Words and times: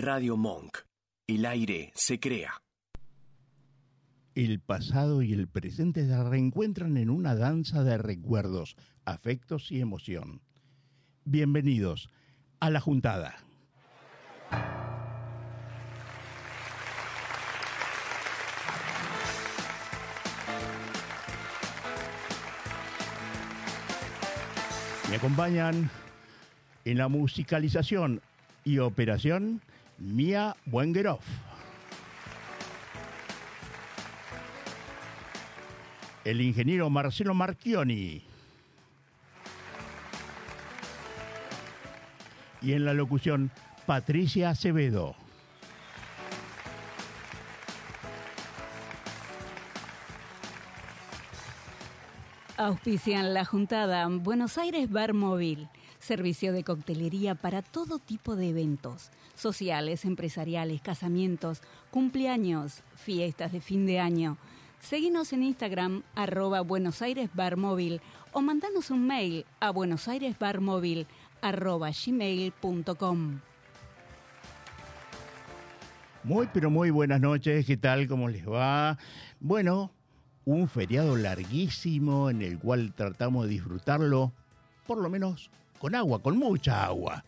Radio 0.00 0.36
Monk. 0.36 0.78
El 1.26 1.44
aire 1.44 1.90
se 1.96 2.20
crea. 2.20 2.52
El 4.36 4.60
pasado 4.60 5.22
y 5.22 5.32
el 5.32 5.48
presente 5.48 6.06
se 6.06 6.22
reencuentran 6.22 6.96
en 6.96 7.10
una 7.10 7.34
danza 7.34 7.82
de 7.82 7.98
recuerdos, 7.98 8.76
afectos 9.04 9.72
y 9.72 9.80
emoción. 9.80 10.40
Bienvenidos 11.24 12.10
a 12.60 12.70
la 12.70 12.78
juntada. 12.78 13.38
Me 25.10 25.16
acompañan 25.16 25.90
en 26.84 26.98
la 26.98 27.08
musicalización 27.08 28.20
y 28.64 28.78
operación 28.78 29.60
Mia 29.98 30.56
Buengeroff. 30.64 31.24
El 36.24 36.40
ingeniero 36.40 36.88
Marcelo 36.90 37.34
Marchioni. 37.34 38.22
Y 42.60 42.72
en 42.72 42.84
la 42.84 42.92
locución 42.92 43.50
Patricia 43.86 44.50
Acevedo. 44.50 45.16
Auspician 52.58 53.34
la 53.34 53.44
juntada 53.44 54.06
Buenos 54.08 54.58
Aires 54.58 54.90
Bar 54.90 55.14
Móvil, 55.14 55.68
servicio 56.08 56.54
de 56.54 56.64
coctelería 56.64 57.34
para 57.34 57.60
todo 57.60 57.98
tipo 57.98 58.34
de 58.34 58.48
eventos, 58.48 59.10
sociales, 59.34 60.06
empresariales, 60.06 60.80
casamientos, 60.80 61.60
cumpleaños, 61.90 62.82
fiestas 62.96 63.52
de 63.52 63.60
fin 63.60 63.84
de 63.84 64.00
año. 64.00 64.38
Seguinos 64.80 65.34
en 65.34 65.42
Instagram 65.42 66.02
arroba 66.14 66.62
Buenos 66.62 67.02
Aires 67.02 67.28
Bar 67.34 67.58
Móvil 67.58 68.00
o 68.32 68.40
mandanos 68.40 68.90
un 68.90 69.06
mail 69.06 69.44
a 69.60 69.70
buenosairesbarmóvil 69.70 71.06
arroba 71.42 71.90
gmail.com. 71.90 73.40
Muy, 76.24 76.48
pero 76.54 76.70
muy 76.70 76.88
buenas 76.88 77.20
noches, 77.20 77.66
¿qué 77.66 77.76
tal? 77.76 78.08
¿Cómo 78.08 78.30
les 78.30 78.48
va? 78.48 78.96
Bueno, 79.40 79.90
un 80.46 80.68
feriado 80.68 81.16
larguísimo 81.16 82.30
en 82.30 82.40
el 82.40 82.58
cual 82.58 82.94
tratamos 82.94 83.44
de 83.44 83.50
disfrutarlo, 83.50 84.32
por 84.86 84.98
lo 84.98 85.10
menos 85.10 85.50
con 85.78 85.94
agua, 85.94 86.20
con 86.20 86.36
mucha 86.36 86.84
agua. 86.84 87.24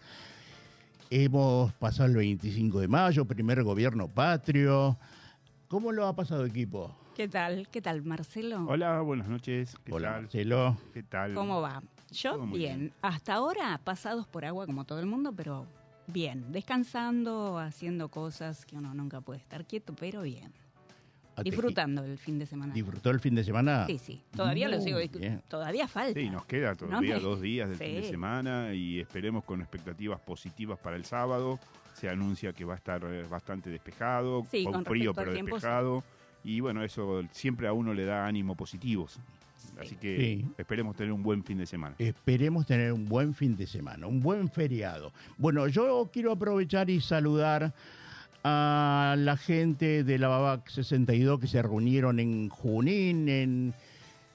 Hemos 1.08 1.72
pasado 1.74 2.08
el 2.08 2.16
25 2.16 2.80
de 2.80 2.88
mayo, 2.88 3.24
primer 3.24 3.62
gobierno 3.62 4.08
patrio. 4.08 4.96
¿Cómo 5.68 5.92
lo 5.92 6.06
ha 6.06 6.14
pasado 6.14 6.44
equipo? 6.44 6.94
¿Qué 7.16 7.28
tal? 7.28 7.68
¿Qué 7.68 7.80
tal, 7.82 8.02
Marcelo? 8.02 8.64
Hola, 8.68 9.00
buenas 9.00 9.28
noches. 9.28 9.76
¿Qué 9.84 9.92
Hola 9.92 10.12
tal? 10.12 10.22
Marcelo. 10.22 10.76
¿Qué 10.92 11.02
tal? 11.02 11.34
¿Cómo 11.34 11.60
va? 11.60 11.82
Yo 12.12 12.38
bien. 12.46 12.92
Hasta 13.02 13.34
ahora 13.34 13.80
pasados 13.82 14.26
por 14.26 14.44
agua 14.44 14.66
como 14.66 14.84
todo 14.84 15.00
el 15.00 15.06
mundo, 15.06 15.32
pero 15.32 15.66
bien. 16.06 16.52
Descansando, 16.52 17.58
haciendo 17.58 18.08
cosas 18.08 18.64
que 18.64 18.76
uno 18.76 18.94
nunca 18.94 19.20
puede 19.20 19.40
estar 19.40 19.64
quieto, 19.64 19.94
pero 19.98 20.22
bien. 20.22 20.52
¿A 21.40 21.42
Teji- 21.42 21.50
Disfrutando 21.50 22.04
el 22.04 22.18
fin 22.18 22.38
de 22.38 22.46
semana. 22.46 22.72
¿Disfrutó 22.74 23.10
el 23.10 23.20
fin 23.20 23.34
de 23.34 23.44
semana? 23.44 23.86
Sí, 23.86 23.98
sí. 23.98 24.22
Todavía 24.36 24.68
lo 24.68 24.80
sigo. 24.80 24.98
bien. 25.18 25.42
Todavía 25.48 25.88
falta. 25.88 26.18
Sí, 26.20 26.28
nos 26.30 26.44
queda 26.46 26.74
todavía 26.74 27.16
me- 27.16 27.20
dos 27.20 27.40
días 27.40 27.68
del 27.68 27.78
fin 27.78 27.94
de 27.94 28.08
semana 28.08 28.74
y 28.74 29.00
esperemos 29.00 29.44
con 29.44 29.60
expectativas 29.60 30.20
positivas 30.20 30.78
para 30.78 30.96
el 30.96 31.04
sábado. 31.04 31.58
Se 31.94 32.08
anuncia 32.08 32.52
que 32.52 32.64
va 32.64 32.74
a 32.74 32.76
estar 32.76 33.02
eh, 33.04 33.24
bastante 33.28 33.68
despejado, 33.70 34.46
Sí, 34.50 34.64
con 34.64 34.72
con 34.74 34.84
frío 34.84 35.12
pero 35.14 35.32
tiempo, 35.32 35.50
sí. 35.50 35.54
despejado. 35.56 36.04
Y 36.44 36.60
bueno, 36.60 36.82
eso 36.82 37.22
siempre 37.32 37.66
a 37.68 37.72
uno 37.72 37.92
le 37.92 38.04
da 38.04 38.26
ánimo 38.26 38.54
positivos. 38.56 39.20
Así 39.78 39.96
que 39.96 40.16
Sí. 40.16 40.46
esperemos 40.56 40.96
tener 40.96 41.12
un 41.12 41.22
buen 41.22 41.44
fin 41.44 41.58
de 41.58 41.66
semana. 41.66 41.94
Esperemos 41.98 42.64
tener 42.66 42.92
un 42.92 43.04
buen 43.04 43.34
fin 43.34 43.56
de 43.56 43.66
semana, 43.66 44.06
un 44.06 44.20
buen 44.20 44.48
feriado. 44.50 45.12
Bueno, 45.36 45.68
yo 45.68 46.08
quiero 46.12 46.32
aprovechar 46.32 46.88
y 46.88 47.00
saludar 47.00 47.74
a 48.42 49.14
la 49.18 49.36
gente 49.36 50.04
de 50.04 50.18
la 50.18 50.28
Babac 50.28 50.68
62 50.68 51.40
que 51.40 51.46
se 51.46 51.62
reunieron 51.62 52.20
en 52.20 52.48
Junín, 52.48 53.28
en 53.28 53.74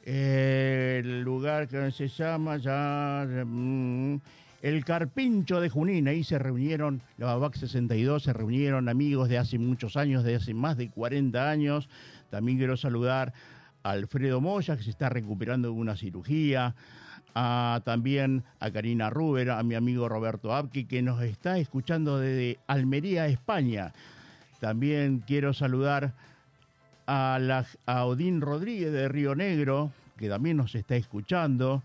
eh, 0.05 1.01
el 1.03 1.21
lugar 1.21 1.67
que 1.67 1.91
se 1.91 2.07
llama 2.07 2.57
ya 2.57 3.25
mm, 3.45 4.17
el 4.61 4.85
Carpincho 4.85 5.59
de 5.59 5.69
Junín. 5.69 6.07
Ahí 6.07 6.23
se 6.23 6.37
reunieron, 6.37 7.01
la 7.17 7.27
Babac 7.27 7.55
62, 7.55 8.23
se 8.23 8.33
reunieron 8.33 8.89
amigos 8.89 9.29
de 9.29 9.37
hace 9.37 9.57
muchos 9.57 9.97
años, 9.97 10.23
de 10.23 10.35
hace 10.35 10.53
más 10.53 10.77
de 10.77 10.89
40 10.89 11.49
años. 11.49 11.89
También 12.29 12.57
quiero 12.57 12.77
saludar 12.77 13.33
a 13.83 13.91
Alfredo 13.91 14.41
Moya, 14.41 14.77
que 14.77 14.83
se 14.83 14.91
está 14.91 15.09
recuperando 15.09 15.69
de 15.69 15.73
una 15.73 15.95
cirugía 15.95 16.75
también 17.35 18.43
a 18.61 18.71
Karina 18.71 19.09
Ruber, 19.09 19.51
a 19.51 19.61
mi 19.63 19.75
amigo 19.75 20.07
Roberto 20.07 20.53
Abki, 20.53 20.85
que 20.85 21.01
nos 21.01 21.21
está 21.21 21.57
escuchando 21.57 22.19
desde 22.19 22.59
Almería, 22.67 23.27
España. 23.27 23.93
También 24.61 25.21
quiero 25.27 25.53
saludar 25.53 26.13
a, 27.07 27.37
la, 27.41 27.65
a 27.85 28.05
Odín 28.05 28.39
Rodríguez 28.39 28.91
de 28.93 29.09
Río 29.09 29.35
Negro, 29.35 29.91
que 30.17 30.29
también 30.29 30.55
nos 30.55 30.75
está 30.75 30.95
escuchando. 30.95 31.83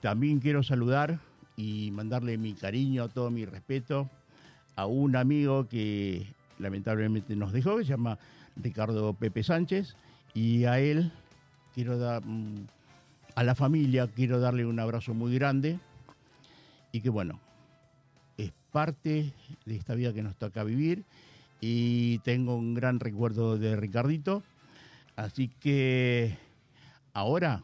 También 0.00 0.40
quiero 0.40 0.64
saludar 0.64 1.20
y 1.56 1.90
mandarle 1.92 2.36
mi 2.36 2.54
cariño, 2.54 3.08
todo 3.08 3.30
mi 3.30 3.44
respeto 3.44 4.10
a 4.74 4.86
un 4.86 5.14
amigo 5.14 5.68
que 5.68 6.26
lamentablemente 6.58 7.36
nos 7.36 7.52
dejó, 7.52 7.78
que 7.78 7.84
se 7.84 7.90
llama 7.90 8.18
Ricardo 8.56 9.12
Pepe 9.12 9.44
Sánchez, 9.44 9.94
y 10.34 10.64
a 10.64 10.80
él 10.80 11.12
quiero 11.74 11.98
dar, 11.98 12.22
a 13.38 13.44
la 13.44 13.54
familia 13.54 14.08
quiero 14.08 14.40
darle 14.40 14.66
un 14.66 14.80
abrazo 14.80 15.14
muy 15.14 15.32
grande 15.32 15.78
y 16.90 17.00
que 17.00 17.08
bueno, 17.08 17.38
es 18.36 18.50
parte 18.72 19.32
de 19.64 19.76
esta 19.76 19.94
vida 19.94 20.12
que 20.12 20.24
nos 20.24 20.34
toca 20.34 20.64
vivir 20.64 21.04
y 21.60 22.18
tengo 22.24 22.56
un 22.56 22.74
gran 22.74 22.98
recuerdo 22.98 23.56
de 23.56 23.76
Ricardito, 23.76 24.42
así 25.14 25.46
que 25.60 26.36
ahora 27.12 27.62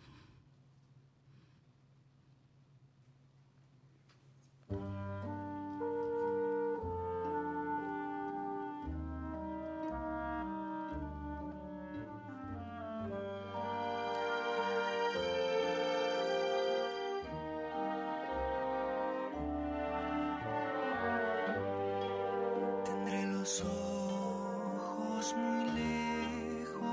los 23.44 23.60
ojos 23.60 25.34
muy 25.36 25.64
lejos 25.82 26.84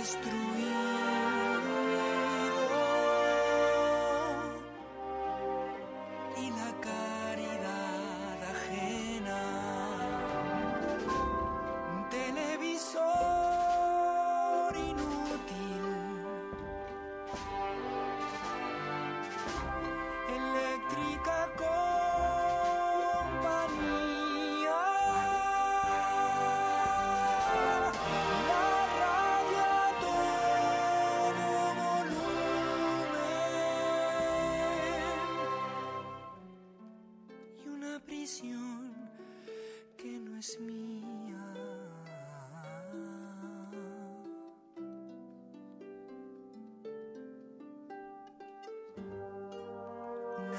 destruir. 0.07 0.76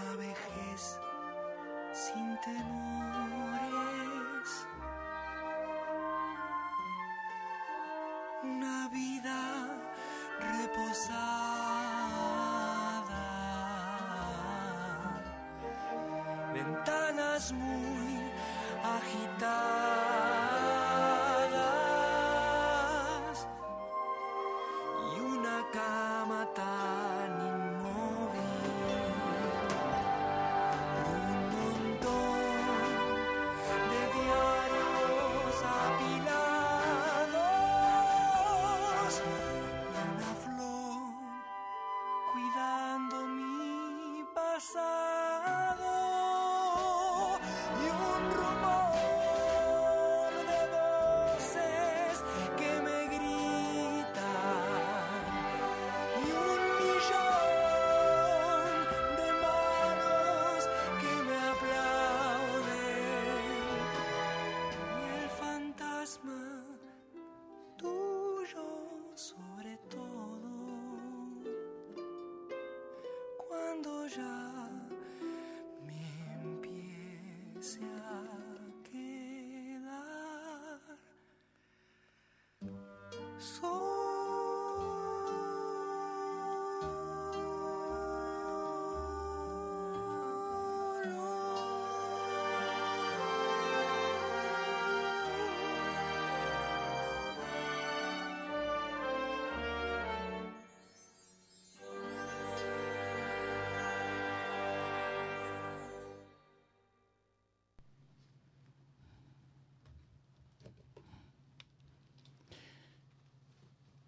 Una 0.08 0.16
vejez 0.16 0.98
sin 1.92 2.38
temores. 2.40 3.68
Una 8.42 8.88
vida 8.88 9.66
reposada. 10.40 11.28
Ventanas 16.54 17.52
muy 17.52 18.32
agitadas 18.82 20.27
so 83.48 83.87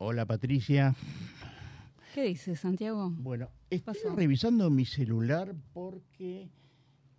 Hola 0.02 0.24
Patricia. 0.24 0.94
¿Qué 2.14 2.22
dices, 2.22 2.58
Santiago? 2.60 3.10
Bueno, 3.18 3.50
estoy 3.68 3.94
pasó? 3.94 4.16
revisando 4.16 4.70
mi 4.70 4.86
celular 4.86 5.54
porque 5.74 6.48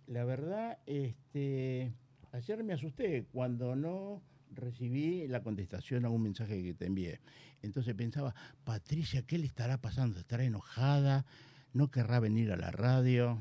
la 0.08 0.24
verdad, 0.24 0.78
este, 0.86 1.92
ayer 2.32 2.64
me 2.64 2.72
asusté 2.72 3.28
cuando 3.30 3.76
no 3.76 4.20
recibí 4.50 5.28
la 5.28 5.44
contestación 5.44 6.04
a 6.04 6.08
un 6.10 6.24
mensaje 6.24 6.60
que 6.60 6.74
te 6.74 6.86
envié. 6.86 7.20
Entonces 7.62 7.94
pensaba, 7.94 8.34
Patricia, 8.64 9.22
¿qué 9.22 9.38
le 9.38 9.46
estará 9.46 9.78
pasando? 9.80 10.18
¿Estará 10.18 10.42
enojada? 10.42 11.24
¿No 11.72 11.88
querrá 11.88 12.18
venir 12.18 12.50
a 12.50 12.56
la 12.56 12.72
radio? 12.72 13.38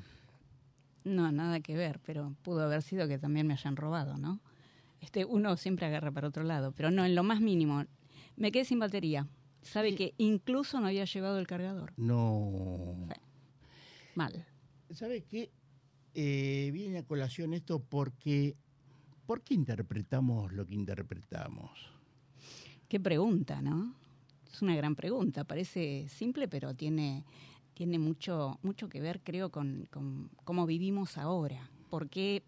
No, 1.04 1.32
nada 1.32 1.62
que 1.62 1.76
ver, 1.76 2.00
pero 2.06 2.36
pudo 2.44 2.62
haber 2.62 2.84
sido 2.84 3.08
que 3.08 3.18
también 3.18 3.48
me 3.48 3.54
hayan 3.54 3.76
robado, 3.76 4.20
¿no? 4.20 4.40
Este, 5.00 5.26
uno 5.26 5.58
siempre 5.58 5.88
agarra 5.88 6.12
para 6.12 6.28
otro 6.28 6.44
lado, 6.44 6.74
pero 6.74 6.92
no, 6.92 7.04
en 7.06 7.16
lo 7.16 7.24
más 7.24 7.42
mínimo. 7.42 7.86
Me 8.42 8.52
quedé 8.52 8.66
sin 8.66 8.80
batería. 8.80 9.28
Sabe 9.62 9.94
que 9.94 10.16
incluso 10.18 10.80
no 10.80 10.88
había 10.88 11.06
llevado 11.06 11.38
el 11.38 11.46
cargador. 11.46 11.94
No. 11.96 13.08
Mal. 14.16 14.48
¿Sabe 14.90 15.22
qué? 15.26 15.52
Eh, 16.16 16.72
viene 16.74 16.98
a 16.98 17.06
colación 17.06 17.54
esto 17.54 17.78
porque, 17.80 18.56
¿por 19.28 19.44
qué 19.44 19.54
interpretamos 19.54 20.52
lo 20.54 20.66
que 20.66 20.74
interpretamos? 20.74 21.70
Qué 22.90 23.00
pregunta, 23.00 23.62
¿no? 23.62 23.94
Es 24.52 24.64
una 24.64 24.76
gran 24.76 24.96
pregunta. 24.96 25.44
Parece 25.44 26.08
simple, 26.10 26.48
pero 26.48 26.74
tiene, 26.74 27.24
tiene 27.76 28.00
mucho, 28.00 28.58
mucho 28.64 28.90
que 28.90 29.02
ver, 29.02 29.22
creo, 29.24 29.52
con, 29.52 29.88
con 29.92 30.32
cómo 30.46 30.66
vivimos 30.66 31.20
ahora. 31.20 31.70
Porque 31.92 32.42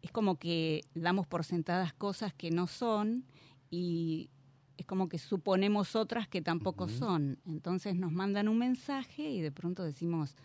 es 0.00 0.12
como 0.12 0.36
que 0.36 0.82
damos 0.94 1.26
por 1.26 1.42
sentadas 1.42 1.92
cosas 1.92 2.32
que 2.32 2.52
no 2.52 2.68
son 2.68 3.24
y 3.68 4.30
es 4.76 4.86
como 4.86 5.08
que 5.08 5.18
suponemos 5.18 5.96
otras 5.96 6.28
que 6.28 6.42
tampoco 6.42 6.88
son. 6.88 7.38
Entonces 7.46 7.96
nos 7.96 8.12
mandan 8.12 8.48
un 8.48 8.58
mensaje 8.58 9.28
y 9.30 9.40
de 9.40 9.52
pronto 9.52 9.82
decimos, 9.82 10.36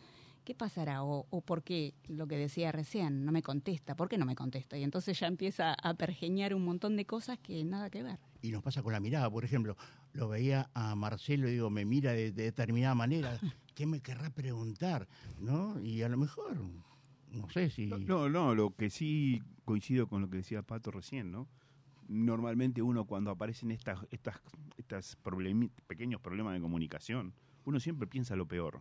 ¿qué 0.44 0.56
pasará? 0.56 1.04
O, 1.04 1.28
o 1.30 1.42
por 1.42 1.64
qué, 1.64 1.94
lo 2.08 2.28
que 2.28 2.38
decía 2.38 2.72
recién, 2.72 3.26
no 3.26 3.32
me 3.32 3.42
contesta, 3.44 3.96
¿por 3.96 4.08
qué 4.08 4.18
no 4.18 4.26
me 4.26 4.36
contesta? 4.36 4.78
Y 4.78 4.84
entonces 4.84 5.20
ya 5.20 5.28
empieza 5.28 5.74
a 5.74 5.94
pergeñar 5.96 6.54
un 6.54 6.64
montón 6.64 6.96
de 6.96 7.06
cosas 7.06 7.38
que 7.40 7.64
nada 7.64 7.90
que 7.90 8.04
ver. 8.04 8.20
Y 8.42 8.52
nos 8.52 8.64
pasa 8.64 8.82
con 8.82 8.94
la 8.94 9.00
mirada, 9.00 9.30
por 9.30 9.44
ejemplo, 9.44 9.76
lo 10.14 10.30
veía 10.30 10.70
a 10.74 10.96
Marcelo 10.96 11.50
y 11.50 11.54
digo, 11.54 11.70
me 11.70 11.86
mira 11.86 12.14
de, 12.14 12.32
de 12.32 12.44
determinada 12.44 12.96
manera, 12.96 13.38
¿qué 13.76 13.86
me 13.86 14.00
querrá 14.02 14.30
preguntar? 14.30 15.08
¿No? 15.40 15.80
Y 15.82 16.02
a 16.02 16.10
lo 16.10 16.18
mejor, 16.18 16.58
no 17.32 17.50
sé 17.50 17.70
si... 17.70 17.88
No, 17.88 17.98
no, 17.98 18.30
no, 18.30 18.56
lo 18.56 18.76
que 18.76 18.90
sí 18.90 19.42
coincido 19.66 20.08
con 20.08 20.22
lo 20.22 20.30
que 20.30 20.38
decía 20.38 20.62
Pato 20.62 20.92
recién, 20.92 21.32
¿no? 21.32 21.48
Normalmente 22.08 22.82
uno 22.82 23.06
cuando 23.06 23.32
aparecen 23.32 23.72
estas, 23.72 24.00
estas, 24.12 24.40
estas 24.78 25.18
problemi- 25.24 25.72
pequeños 25.88 26.22
problemas 26.22 26.54
de 26.54 26.62
comunicación, 26.62 27.34
uno 27.66 27.80
siempre 27.80 28.08
piensa 28.08 28.36
lo 28.36 28.48
peor. 28.48 28.80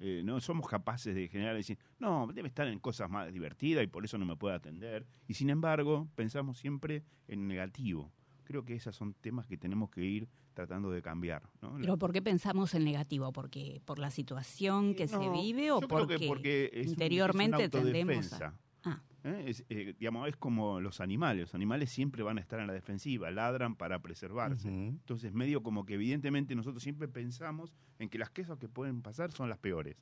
Eh, 0.00 0.22
no 0.24 0.40
somos 0.40 0.68
capaces 0.68 1.12
de 1.14 1.26
generar 1.28 1.56
decir, 1.56 1.76
no, 1.98 2.28
debe 2.32 2.46
estar 2.46 2.68
en 2.68 2.78
cosas 2.78 3.10
más 3.10 3.32
divertidas 3.32 3.82
y 3.82 3.88
por 3.88 4.04
eso 4.04 4.16
no 4.16 4.24
me 4.26 4.36
puede 4.36 4.54
atender. 4.54 5.04
Y 5.26 5.34
sin 5.34 5.50
embargo, 5.50 6.06
pensamos 6.14 6.58
siempre 6.58 7.02
en 7.26 7.48
negativo. 7.48 8.12
Creo 8.44 8.64
que 8.64 8.74
esos 8.76 8.94
son 8.94 9.14
temas 9.14 9.46
que 9.46 9.58
tenemos 9.58 9.90
que 9.90 10.04
ir 10.04 10.28
tratando 10.54 10.90
de 10.92 11.02
cambiar. 11.02 11.42
¿no? 11.60 11.74
Pero 11.80 11.96
¿por 11.98 12.12
qué 12.12 12.22
pensamos 12.22 12.74
en 12.74 12.84
negativo? 12.84 13.32
¿Porque 13.32 13.82
por 13.84 13.98
la 13.98 14.10
situación 14.10 14.94
que 14.94 15.08
se 15.08 15.18
vive 15.30 15.72
o 15.72 15.80
yo 15.80 15.88
creo 15.88 15.98
porque, 15.98 16.16
que 16.18 16.26
porque 16.28 16.64
es 16.66 16.72
un- 16.72 16.78
es 16.78 16.86
una 16.86 16.92
interiormente 16.92 17.68
tendemos 17.68 18.32
a... 18.34 18.54
Ah, 18.88 19.02
¿eh? 19.24 19.44
Es, 19.46 19.64
eh, 19.68 19.94
digamos, 19.98 20.28
es 20.28 20.36
como 20.36 20.80
los 20.80 21.00
animales. 21.00 21.40
Los 21.42 21.54
animales 21.54 21.90
siempre 21.90 22.22
van 22.22 22.38
a 22.38 22.40
estar 22.40 22.60
en 22.60 22.66
la 22.66 22.72
defensiva, 22.72 23.30
ladran 23.30 23.74
para 23.76 23.98
preservarse. 24.00 24.68
Entonces, 24.68 25.32
medio 25.34 25.62
como 25.62 25.84
que 25.84 25.94
evidentemente 25.94 26.54
nosotros 26.54 26.82
siempre 26.82 27.08
pensamos 27.08 27.74
en 27.98 28.08
que 28.08 28.18
las 28.18 28.30
cosas 28.30 28.58
que 28.58 28.68
pueden 28.68 29.02
pasar 29.02 29.32
son 29.32 29.48
las 29.48 29.58
peores, 29.58 29.96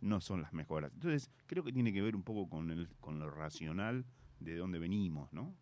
no 0.00 0.20
son 0.20 0.42
las 0.42 0.52
mejores. 0.52 0.90
Entonces, 0.94 1.30
creo 1.46 1.62
que 1.64 1.72
tiene 1.72 1.92
que 1.92 2.02
ver 2.02 2.16
un 2.16 2.22
poco 2.22 2.48
con, 2.48 2.70
el, 2.70 2.88
con 3.00 3.18
lo 3.18 3.30
racional 3.30 4.04
de 4.40 4.56
dónde 4.56 4.78
venimos, 4.78 5.32
¿no? 5.32 5.54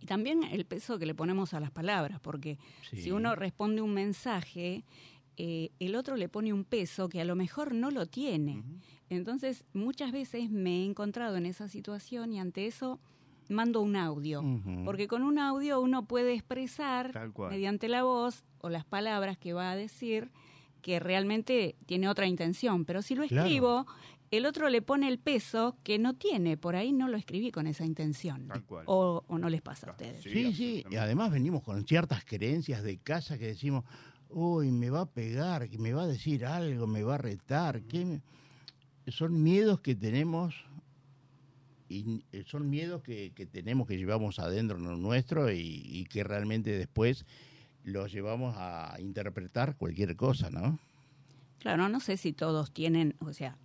y 0.00 0.06
también 0.06 0.42
el 0.42 0.66
peso 0.66 0.98
que 0.98 1.06
le 1.06 1.14
ponemos 1.14 1.54
a 1.54 1.60
las 1.60 1.70
palabras, 1.70 2.20
porque 2.20 2.58
Sí. 2.90 2.98
si 2.98 3.10
uno 3.10 3.34
responde 3.36 3.80
un 3.80 3.94
mensaje, 3.94 4.84
eh, 5.36 5.70
el 5.80 5.96
otro 5.96 6.16
le 6.16 6.28
pone 6.28 6.52
un 6.52 6.64
peso 6.64 7.08
que 7.08 7.20
a 7.20 7.24
lo 7.24 7.34
mejor 7.36 7.74
no 7.74 7.90
lo 7.90 8.06
tiene. 8.06 8.62
Entonces, 9.10 9.64
muchas 9.72 10.12
veces 10.12 10.50
me 10.50 10.82
he 10.82 10.84
encontrado 10.84 11.36
en 11.36 11.46
esa 11.46 11.68
situación 11.68 12.32
y 12.32 12.40
ante 12.40 12.66
eso 12.66 13.00
mando 13.48 13.80
un 13.82 13.96
audio. 13.96 14.42
Porque 14.84 15.06
con 15.08 15.22
un 15.22 15.38
audio 15.38 15.80
uno 15.80 16.06
puede 16.06 16.32
expresar 16.34 17.12
Tal 17.12 17.32
cual. 17.32 17.50
mediante 17.50 17.88
la 17.88 18.02
voz 18.04 18.44
o 18.60 18.70
las 18.70 18.84
palabras 18.84 19.36
que 19.36 19.52
va 19.52 19.70
a 19.70 19.76
decir 19.76 20.30
que 20.80 21.00
realmente 21.00 21.76
tiene 21.86 22.08
otra 22.08 22.26
intención. 22.26 22.84
Pero 22.84 23.02
si 23.02 23.14
lo 23.14 23.26
Claro. 23.26 23.46
escribo, 23.46 23.86
el 24.30 24.46
otro 24.46 24.68
le 24.68 24.82
pone 24.82 25.08
el 25.08 25.18
peso 25.18 25.76
que 25.82 25.98
no 25.98 26.14
tiene. 26.14 26.56
Por 26.56 26.74
ahí 26.76 26.92
no 26.92 27.06
lo 27.08 27.16
escribí 27.16 27.50
con 27.50 27.66
esa 27.66 27.84
intención. 27.84 28.48
Tal 28.48 28.64
cual. 28.64 28.84
O, 28.86 29.24
o 29.26 29.38
no 29.38 29.48
les 29.50 29.62
pasa 29.62 29.88
a 29.88 29.90
ustedes. 29.92 30.22
sí. 30.22 30.30
Sí, 30.30 30.52
sí, 30.54 30.84
y 30.90 30.96
además 30.96 31.30
venimos 31.30 31.62
con 31.62 31.86
ciertas 31.86 32.24
creencias 32.24 32.82
de 32.82 32.98
casa 32.98 33.38
que 33.38 33.46
decimos, 33.46 33.84
uy, 34.34 34.72
me 34.72 34.90
va 34.90 35.02
a 35.02 35.06
pegar, 35.06 35.68
que 35.68 35.78
me 35.78 35.92
va 35.92 36.02
a 36.02 36.06
decir 36.06 36.44
algo, 36.44 36.86
me 36.86 37.02
va 37.02 37.14
a 37.14 37.18
retar. 37.18 37.82
¿qué 37.82 38.04
me-?". 38.04 38.22
Son 39.06 39.42
miedos 39.42 39.80
que 39.80 39.94
tenemos 39.94 40.54
y 41.88 42.24
eh, 42.32 42.44
son 42.46 42.68
miedos 42.68 43.02
que, 43.02 43.32
que 43.34 43.46
tenemos, 43.46 43.86
que 43.86 43.96
llevamos 43.96 44.38
adentro 44.38 44.78
nuestro 44.78 45.52
y, 45.52 46.06
que 46.10 46.24
realmente 46.24 46.70
después 46.70 47.24
los 47.84 48.12
llevamos 48.12 48.54
a 48.58 48.96
interpretar 48.98 49.76
cualquier 49.76 50.16
cosa, 50.16 50.50
¿no? 50.50 50.78
Claro, 51.60 51.88
no 51.88 52.00
sé 52.00 52.16
si 52.16 52.32
todos 52.32 52.72
tienen, 52.72 53.14
o 53.20 53.32
sea, 53.32 53.56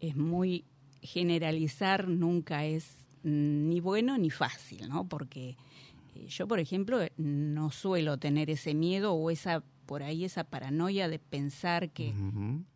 es 0.00 0.16
muy 0.16 0.64
generalizar 1.02 2.08
nunca 2.08 2.64
es 2.64 3.04
ni 3.22 3.80
bueno 3.80 4.16
ni 4.18 4.30
fácil, 4.30 4.88
¿no? 4.88 5.08
Porque 5.08 5.56
eh, 6.14 6.26
yo, 6.28 6.46
por 6.46 6.60
ejemplo, 6.60 6.98
no 7.16 7.70
suelo 7.70 8.18
tener 8.18 8.50
ese 8.50 8.74
miedo 8.74 9.12
o 9.14 9.30
esa 9.30 9.62
por 9.86 10.02
ahí 10.02 10.24
esa 10.24 10.44
paranoia 10.44 11.08
de 11.08 11.18
pensar 11.18 11.90
que 11.90 12.12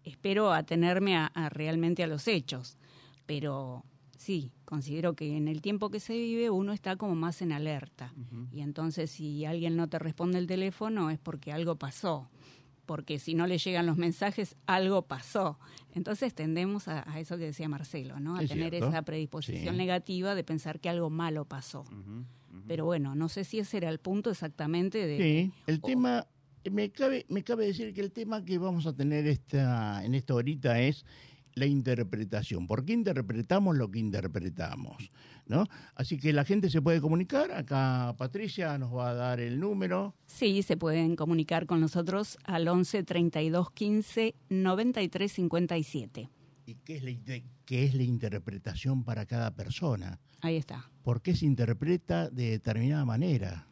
espero 0.04 0.52
atenerme 0.52 1.16
a, 1.16 1.26
a 1.26 1.48
realmente 1.48 2.02
a 2.02 2.06
los 2.06 2.26
hechos, 2.28 2.76
pero 3.26 3.84
sí, 4.16 4.52
considero 4.64 5.14
que 5.14 5.36
en 5.36 5.48
el 5.48 5.60
tiempo 5.60 5.90
que 5.90 6.00
se 6.00 6.14
vive 6.14 6.50
uno 6.50 6.72
está 6.72 6.96
como 6.96 7.14
más 7.14 7.42
en 7.42 7.52
alerta 7.52 8.12
y 8.52 8.60
entonces 8.60 9.10
si 9.10 9.44
alguien 9.44 9.76
no 9.76 9.88
te 9.88 9.98
responde 9.98 10.38
el 10.38 10.46
teléfono 10.46 11.10
es 11.10 11.18
porque 11.18 11.52
algo 11.52 11.76
pasó, 11.76 12.28
porque 12.86 13.18
si 13.18 13.34
no 13.34 13.46
le 13.46 13.58
llegan 13.58 13.86
los 13.86 13.96
mensajes 13.96 14.56
algo 14.66 15.02
pasó. 15.02 15.58
Entonces 15.94 16.34
tendemos 16.34 16.88
a, 16.88 17.08
a 17.08 17.20
eso 17.20 17.36
que 17.38 17.44
decía 17.44 17.68
Marcelo, 17.68 18.18
¿no? 18.18 18.36
A 18.36 18.42
Es 18.42 18.48
tener 18.50 18.70
cierto. 18.70 18.88
esa 18.88 19.02
predisposición 19.02 19.74
Sí. 19.74 19.78
negativa 19.78 20.34
de 20.34 20.42
pensar 20.42 20.80
que 20.80 20.88
algo 20.88 21.08
malo 21.08 21.44
pasó. 21.44 21.84
Pero 22.66 22.84
bueno, 22.84 23.14
no 23.14 23.28
sé 23.28 23.44
si 23.44 23.58
ese 23.60 23.76
era 23.76 23.88
el 23.90 23.98
punto 24.00 24.30
exactamente 24.30 25.06
de... 25.06 25.18
Sí, 25.18 25.52
el 25.68 25.78
o- 25.82 25.86
tema, 25.86 26.26
me 26.70 26.90
cabe, 26.90 27.26
me 27.28 27.42
cabe 27.42 27.66
decir 27.66 27.94
que 27.94 28.00
el 28.00 28.12
tema 28.12 28.44
que 28.44 28.58
vamos 28.58 28.86
a 28.86 28.92
tener 28.94 29.26
esta, 29.26 30.04
en 30.04 30.14
esta 30.14 30.34
horita 30.34 30.80
es 30.80 31.04
la 31.54 31.66
interpretación. 31.66 32.66
¿Por 32.66 32.84
qué 32.84 32.92
interpretamos 32.92 33.76
lo 33.76 33.90
que 33.90 33.98
interpretamos? 33.98 35.10
¿no? 35.50 35.66
Así 35.96 36.16
que 36.16 36.32
la 36.32 36.44
gente 36.44 36.70
se 36.70 36.80
puede 36.80 37.00
comunicar. 37.00 37.50
Acá 37.50 38.14
Patricia 38.16 38.78
nos 38.78 38.94
va 38.94 39.10
a 39.10 39.14
dar 39.14 39.40
el 39.40 39.58
número. 39.58 40.14
Sí, 40.26 40.62
se 40.62 40.76
pueden 40.76 41.16
comunicar 41.16 41.66
con 41.66 41.80
nosotros 41.80 42.38
al 42.44 42.68
11 42.68 43.02
32 43.02 43.70
15 43.72 44.34
93 44.48 45.32
57. 45.32 46.30
¿Y 46.66 46.74
qué 46.76 46.96
es, 46.96 47.02
la, 47.02 47.10
qué 47.64 47.84
es 47.84 47.94
la 47.94 48.04
interpretación 48.04 49.02
para 49.02 49.26
cada 49.26 49.50
persona? 49.50 50.20
Ahí 50.40 50.56
está. 50.56 50.88
¿Por 51.02 51.20
qué 51.20 51.34
se 51.34 51.46
interpreta 51.46 52.30
de 52.30 52.50
determinada 52.50 53.04
manera? 53.04 53.66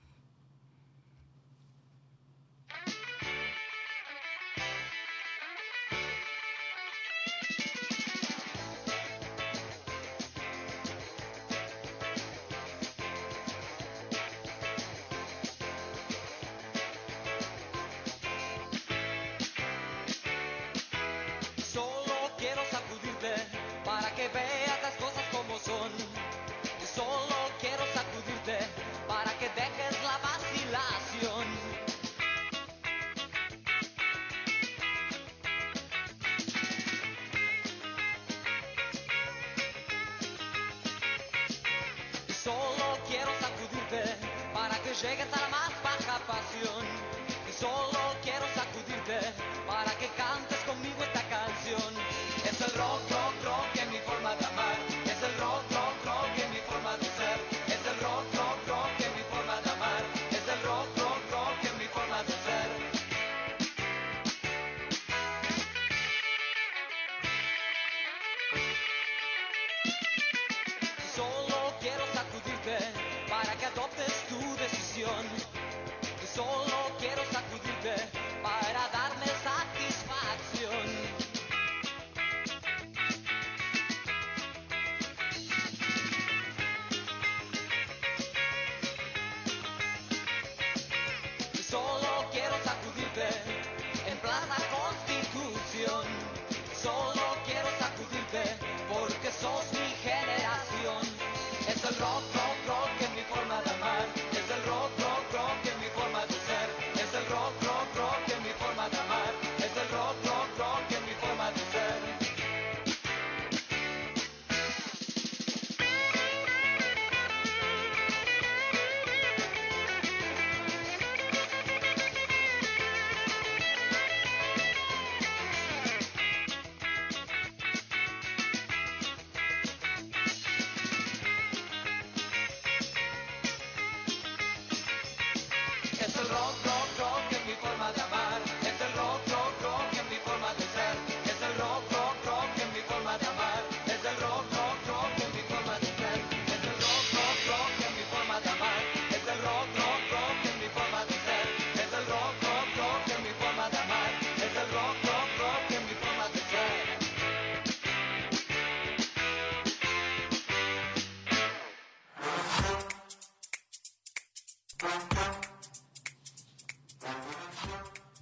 Rock 136.39 136.68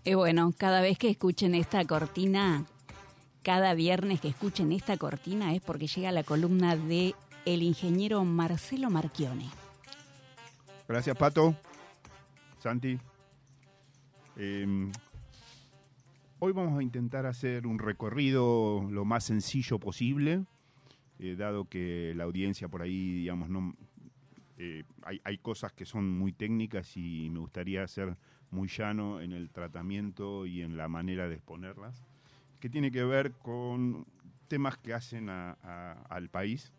Y 0.06 0.14
bueno, 0.14 0.54
cada 0.56 0.80
vez 0.82 0.98
que 0.98 1.10
escuchen 1.10 1.56
esta 1.56 1.84
cortina, 1.84 2.64
cada 3.42 3.74
viernes 3.74 4.20
que 4.20 4.28
escuchen 4.28 4.70
esta 4.70 4.96
cortina 4.96 5.52
es 5.52 5.60
porque 5.60 5.88
llega 5.88 6.12
la 6.12 6.22
columna 6.22 6.76
de 6.76 7.16
el 7.44 7.64
ingeniero 7.64 8.24
Marcelo 8.24 8.88
Marchione. 8.88 9.50
Gracias, 10.86 11.16
Pato. 11.16 11.56
Santi. 12.60 13.00
Eh, 14.36 14.92
hoy 16.38 16.52
vamos 16.52 16.78
a 16.78 16.84
intentar 16.84 17.26
hacer 17.26 17.66
un 17.66 17.80
recorrido 17.80 18.86
lo 18.88 19.04
más 19.04 19.24
sencillo 19.24 19.80
posible, 19.80 20.44
eh, 21.18 21.34
dado 21.36 21.64
que 21.64 22.12
la 22.14 22.22
audiencia 22.22 22.68
por 22.68 22.82
ahí, 22.82 23.12
digamos, 23.12 23.48
no 23.48 23.74
eh, 24.58 24.84
hay, 25.02 25.38
cosas 25.38 25.72
que 25.72 25.84
son 25.84 26.16
muy 26.16 26.32
técnicas 26.32 26.96
y 26.96 27.28
me 27.28 27.40
gustaría 27.40 27.86
ser 27.88 28.16
muy 28.50 28.68
llano 28.68 29.20
en 29.20 29.32
el 29.32 29.50
tratamiento 29.50 30.46
y 30.46 30.62
en 30.62 30.76
la 30.76 30.88
manera 30.88 31.28
de 31.28 31.34
exponerlas, 31.36 32.02
que 32.60 32.68
tiene 32.68 32.90
que 32.90 33.04
ver 33.04 33.32
con 33.32 34.06
temas 34.48 34.78
que 34.78 34.94
hacen 34.94 35.28
a- 35.28 35.52
al 36.08 36.28
país, 36.28 36.72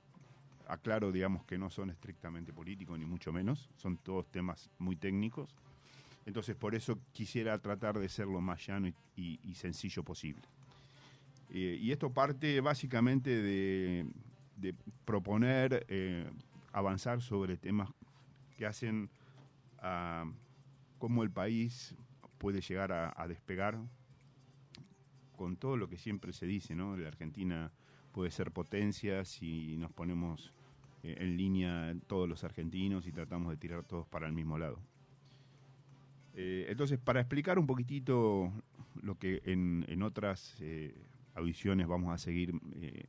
aclaro, 0.67 1.11
digamos, 1.11 1.45
que 1.45 1.57
no 1.57 1.69
son 1.69 1.89
estrictamente 1.89 2.53
políticos, 2.53 2.97
ni 2.99 3.05
mucho 3.05 3.31
menos, 3.31 3.69
son 3.77 3.97
todos 3.97 4.25
temas 4.27 4.69
muy 4.79 4.95
técnicos. 4.95 5.55
Entonces, 6.25 6.55
por 6.55 6.75
eso 6.75 6.99
quisiera 7.13 7.57
tratar 7.59 7.97
de 7.97 8.09
ser 8.09 8.27
lo 8.27 8.41
más 8.41 8.65
llano 8.67 8.91
y, 9.15 9.39
sencillo 9.55 10.03
posible. 10.03 10.41
Eh, 11.49 11.77
y 11.81 11.91
esto 11.91 12.11
parte 12.11 12.59
básicamente 12.59 13.29
de, 13.41 14.05
de 14.57 14.75
proponer 15.05 15.85
eh, 15.87 16.29
avanzar 16.73 17.21
sobre 17.21 17.55
temas 17.55 17.89
que 18.57 18.65
hacen 18.65 19.09
a 19.79 20.25
cómo 20.97 21.23
el 21.23 21.31
país 21.31 21.95
puede 22.37 22.61
llegar 22.61 22.91
a, 22.91 23.27
despegar 23.27 23.79
con 25.35 25.57
todo 25.57 25.77
lo 25.77 25.87
que 25.87 25.97
siempre 25.97 26.33
se 26.33 26.45
dice, 26.45 26.75
¿no? 26.75 26.97
La 26.97 27.07
Argentina 27.07 27.71
puede 28.11 28.31
ser 28.31 28.51
potencia 28.51 29.23
si 29.25 29.77
nos 29.77 29.91
ponemos 29.91 30.53
eh, 31.03 31.15
en 31.19 31.37
línea 31.37 31.95
todos 32.07 32.27
los 32.27 32.43
argentinos 32.43 33.05
y 33.07 33.11
tratamos 33.11 33.51
de 33.51 33.57
tirar 33.57 33.83
todos 33.83 34.07
para 34.07 34.27
el 34.27 34.33
mismo 34.33 34.57
lado. 34.57 34.79
Eh, 36.33 36.67
entonces, 36.69 36.99
para 36.99 37.19
explicar 37.19 37.59
un 37.59 37.67
poquitito 37.67 38.51
lo 39.01 39.17
que 39.17 39.41
en, 39.45 40.01
otras 40.01 40.55
eh, 40.59 40.95
audiciones 41.35 41.87
vamos 41.87 42.13
a 42.13 42.17
seguir 42.17 42.59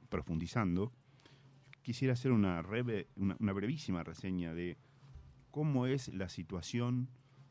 profundizando, 0.09 0.93
quisiera 1.83 2.13
hacer 2.13 2.33
una, 2.33 2.61
breve- 2.63 3.07
una, 3.17 3.53
brevísima 3.55 4.05
reseña 4.05 4.53
de 4.53 4.77
cómo 5.51 5.87
es 5.87 6.09
la 6.13 6.29
situación 6.29 7.09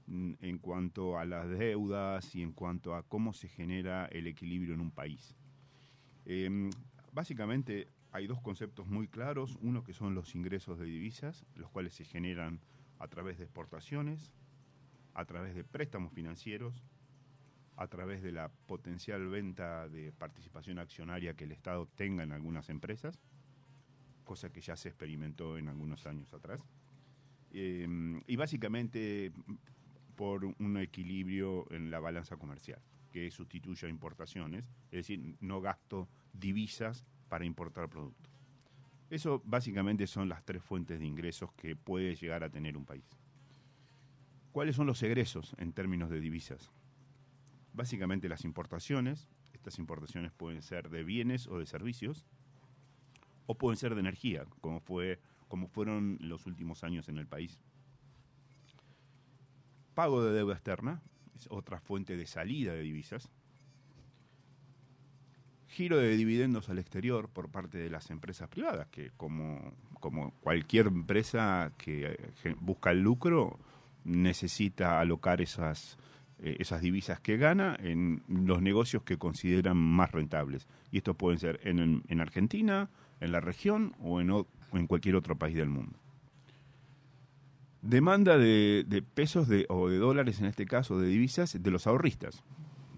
en 0.08 0.58
cuanto 0.60 1.18
a 1.18 1.26
las 1.26 1.50
deudas 1.50 2.34
y 2.36 2.42
en 2.42 2.54
cuanto 2.54 2.96
a 2.96 3.04
cómo 3.04 3.34
se 3.34 3.48
genera 3.48 4.06
el 4.08 4.28
equilibrio 4.28 4.74
en 4.74 4.82
un 4.82 4.92
país. 4.92 5.36
Eh, 6.26 6.70
básicamente 7.12 7.88
hay 8.12 8.28
dos 8.28 8.42
conceptos 8.42 8.88
muy 8.88 9.08
claros, 9.08 9.58
uno 9.62 9.84
que 9.84 9.94
son 9.94 10.16
los 10.16 10.34
ingresos 10.36 10.80
de 10.80 10.86
divisas, 10.86 11.46
los 11.56 11.70
cuales 11.70 11.94
se 11.94 12.06
generan 12.06 12.60
a 13.00 13.08
través 13.08 13.38
de 13.38 13.44
exportaciones, 13.44 14.32
a 15.14 15.26
través 15.26 15.56
de 15.56 15.64
préstamos 15.64 16.14
financieros, 16.14 16.84
a 17.76 17.88
través 17.88 18.24
de 18.24 18.32
la 18.32 18.50
potencial 18.50 19.28
venta 19.28 19.88
de 19.88 20.12
participación 20.12 20.80
accionaria 20.80 21.36
que 21.36 21.44
el 21.44 21.52
Estado 21.52 21.86
tenga 21.96 22.24
en 22.24 22.32
algunas 22.32 22.70
empresas, 22.70 23.20
cosa 24.24 24.52
que 24.52 24.62
ya 24.62 24.76
se 24.76 24.90
experimentó 24.90 25.58
en 25.58 25.68
algunos 25.68 26.08
años 26.08 26.34
atrás. 26.34 26.62
Eh, 27.52 27.88
y 28.28 28.36
básicamente 28.36 29.32
por 30.18 30.44
un 30.44 30.78
equilibrio 30.78 31.72
en 31.72 31.90
la 31.90 32.02
balanza 32.02 32.36
comercial, 32.36 32.82
que 33.12 33.32
sustituye 33.32 33.88
a 33.88 33.90
importaciones, 33.90 34.66
es 34.92 35.08
decir, 35.08 35.38
no 35.40 35.62
gasto 35.62 36.10
divisas 36.34 37.06
para 37.30 37.46
importar 37.46 37.88
productos. 37.88 38.34
Eso 39.10 39.42
básicamente 39.46 40.06
son 40.08 40.28
las 40.28 40.44
tres 40.44 40.62
fuentes 40.62 41.00
de 41.00 41.06
ingresos 41.06 41.54
que 41.54 41.78
puede 41.78 42.16
llegar 42.16 42.44
a 42.44 42.50
tener 42.50 42.76
un 42.76 42.84
país. 42.84 43.06
¿Cuáles 44.52 44.76
son 44.76 44.88
los 44.88 45.02
egresos 45.04 45.56
en 45.60 45.72
términos 45.72 46.10
de 46.10 46.20
divisas? 46.20 46.72
Básicamente 47.74 48.28
las 48.28 48.44
importaciones, 48.44 49.30
estas 49.54 49.78
importaciones 49.78 50.34
pueden 50.34 50.62
ser 50.62 50.90
de 50.90 51.04
bienes 51.04 51.48
o 51.48 51.60
de 51.60 51.68
servicios, 51.68 52.26
o 53.46 53.56
pueden 53.56 53.78
ser 53.78 53.94
de 53.94 54.02
energía, 54.02 54.46
como, 54.62 54.80
fue, 54.80 55.20
como 55.48 55.68
fueron 55.68 56.18
los 56.20 56.48
últimos 56.48 56.84
años 56.84 57.08
en 57.08 57.18
el 57.18 57.28
país. 57.28 57.62
Pago 59.98 60.24
de 60.24 60.32
deuda 60.32 60.54
externa, 60.54 61.02
es 61.36 61.48
otra 61.50 61.80
fuente 61.80 62.16
de 62.18 62.28
salida 62.28 62.72
de 62.72 62.82
divisas. 62.82 63.32
Giro 65.70 65.98
de 65.98 66.16
dividendos 66.16 66.70
al 66.70 66.78
exterior 66.78 67.30
por 67.30 67.50
parte 67.50 67.80
de 67.80 67.90
las 67.90 68.12
empresas 68.12 68.48
privadas, 68.48 68.86
que 68.90 69.10
como, 69.18 69.74
como 70.00 70.36
cualquier 70.42 70.86
empresa 70.86 71.72
que 71.80 72.16
eh, 72.44 72.56
busca 72.60 72.92
el 72.92 73.02
lucro, 73.02 73.58
necesita 74.04 75.00
alocar 75.00 75.42
esas, 75.42 75.98
eh, 76.38 76.58
esas 76.60 76.82
divisas 76.82 77.20
que 77.20 77.38
gana 77.38 77.76
en 77.80 78.22
los 78.28 78.62
negocios 78.62 79.02
que 79.02 79.18
consideran 79.18 79.78
más 79.78 80.12
rentables. 80.12 80.68
Y 80.92 80.98
estos 80.98 81.16
pueden 81.16 81.40
ser 81.40 81.60
en, 81.64 82.04
en 82.08 82.22
Argentina, 82.22 82.92
en 83.20 83.32
la 83.32 83.40
región 83.40 83.96
o 84.00 84.22
en, 84.22 84.30
o 84.30 84.46
en 84.74 84.86
cualquier 84.86 85.16
otro 85.16 85.40
país 85.40 85.56
del 85.56 85.70
mundo. 85.70 85.98
Demanda 87.88 88.38
de, 88.38 89.02
pesos 89.14 89.48
de, 89.48 89.66
o 89.70 89.88
de 89.88 89.98
dólares, 89.98 90.42
en 90.42 90.48
este 90.48 90.66
caso 90.66 91.00
de 91.00 91.08
divisas, 91.08 91.64
de 91.64 91.72
los 91.72 91.88
ahorristas. 91.88 92.44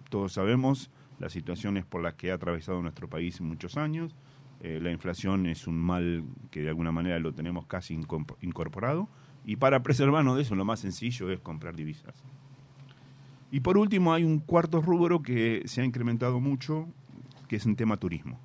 Todos 0.09 0.33
sabemos 0.33 0.89
las 1.19 1.31
situaciones 1.31 1.85
por 1.85 2.01
las 2.01 2.15
que 2.15 2.31
ha 2.31 2.33
atravesado 2.33 2.81
nuestro 2.81 3.07
país 3.07 3.39
muchos 3.39 3.77
años. 3.77 4.15
Eh, 4.61 4.79
la 4.81 4.89
inflación 4.91 5.45
es 5.45 5.67
un 5.67 5.77
mal 5.77 6.23
que 6.49 6.63
de 6.63 6.69
alguna 6.69 6.91
manera 6.91 7.19
lo 7.19 7.35
tenemos 7.35 7.67
casi 7.67 7.99
incorporado. 8.41 9.07
Y 9.45 9.57
para 9.57 9.83
preservarnos 9.83 10.35
de 10.37 10.41
eso, 10.41 10.55
lo 10.55 10.65
más 10.65 10.79
sencillo 10.79 11.29
es 11.29 11.39
comprar 11.39 11.75
divisas. 11.75 12.15
Y 13.51 13.59
por 13.59 13.77
último, 13.77 14.11
hay 14.11 14.23
un 14.23 14.39
cuarto 14.39 14.81
rubro 14.81 15.21
que 15.21 15.61
se 15.65 15.81
ha 15.81 15.85
incrementado 15.85 16.39
mucho, 16.39 16.87
que 17.47 17.57
es 17.57 17.65
un 17.67 17.75
tema 17.75 17.97
turismo. 17.97 18.39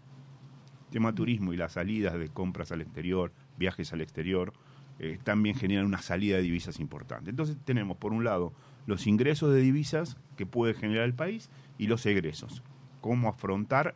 Tema 0.91 1.15
turismo 1.15 1.55
y 1.55 1.57
las 1.57 1.73
salidas 1.73 2.13
de 2.19 2.29
compras 2.29 2.71
al 2.71 2.83
exterior, 2.83 3.33
viajes 3.57 3.95
al 3.95 4.03
exterior, 4.03 4.53
eh, 4.99 5.19
también 5.23 5.57
generan 5.57 5.87
una 5.87 6.01
salida 6.01 6.37
de 6.37 6.43
divisas 6.43 6.79
importante. 6.79 7.31
Entonces 7.31 7.57
tenemos, 7.65 7.97
por 7.97 8.13
un 8.13 8.25
lado, 8.25 8.53
los 8.87 9.07
ingresos 9.07 9.53
de 9.53 9.61
divisas 9.61 10.17
que 10.37 10.47
puede 10.47 10.75
generar 10.75 11.05
el 11.05 11.15
país 11.15 11.51
y 11.79 11.87
los 11.87 12.07
egresos. 12.07 12.63
Cómo 13.01 13.29
afrontar 13.29 13.95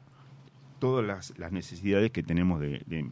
todas 0.79 1.33
las, 1.39 1.53
necesidades 1.53 2.11
que 2.11 2.23
tenemos 2.23 2.61
de, 2.61 3.11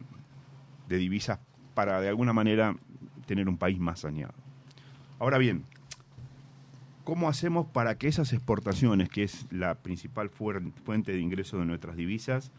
divisas 0.87 1.39
para, 1.73 2.01
de 2.01 2.09
alguna 2.09 2.33
manera, 2.33 2.75
tener 3.25 3.47
un 3.47 3.57
país 3.57 3.79
más 3.79 4.01
saneado. 4.01 4.33
Ahora 5.19 5.37
bien, 5.37 5.63
¿cómo 7.03 7.29
hacemos 7.29 7.67
para 7.67 7.97
que 7.97 8.07
esas 8.07 8.33
exportaciones, 8.33 9.09
que 9.09 9.23
es 9.23 9.47
la 9.51 9.75
principal 9.75 10.29
fuente 10.29 11.11
de 11.11 11.19
ingreso 11.19 11.57
de 11.57 11.65
nuestras 11.65 11.95
divisas, 11.95 12.51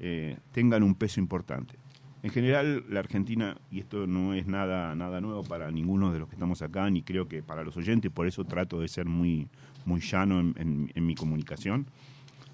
eh, 0.00 0.38
tengan 0.52 0.82
un 0.82 0.94
peso 0.94 1.20
importante? 1.20 1.74
En 2.22 2.30
general, 2.30 2.84
la 2.88 3.00
Argentina, 3.00 3.56
y 3.70 3.80
esto 3.80 4.06
no 4.06 4.32
es 4.32 4.46
nada, 4.46 4.94
nada 4.94 5.20
nuevo 5.20 5.42
para 5.42 5.72
ninguno 5.72 6.12
de 6.12 6.20
los 6.20 6.28
que 6.28 6.36
estamos 6.36 6.62
acá, 6.62 6.88
ni 6.88 7.02
creo 7.02 7.26
que 7.26 7.42
para 7.42 7.64
los 7.64 7.76
oyentes, 7.76 8.12
por 8.12 8.28
eso 8.28 8.44
trato 8.44 8.80
de 8.80 8.86
ser 8.86 9.06
muy, 9.06 9.48
muy 9.84 10.00
llano 10.00 10.38
en, 10.38 10.92
mi 10.94 11.16
comunicación, 11.16 11.86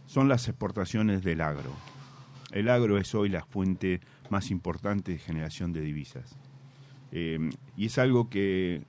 son 0.06 0.26
las 0.26 0.48
exportaciones 0.48 1.22
del 1.22 1.42
agro. 1.42 1.70
El 2.50 2.70
agro 2.70 2.96
es 2.96 3.14
hoy 3.14 3.28
la 3.28 3.44
fuente 3.44 4.00
más 4.30 4.50
importante 4.50 5.12
de 5.12 5.18
generación 5.18 5.74
de 5.74 5.82
divisas. 5.82 6.34
Eh, 7.12 7.50
y 7.76 7.86
es 7.86 7.98
algo 7.98 8.30
que, 8.30 8.84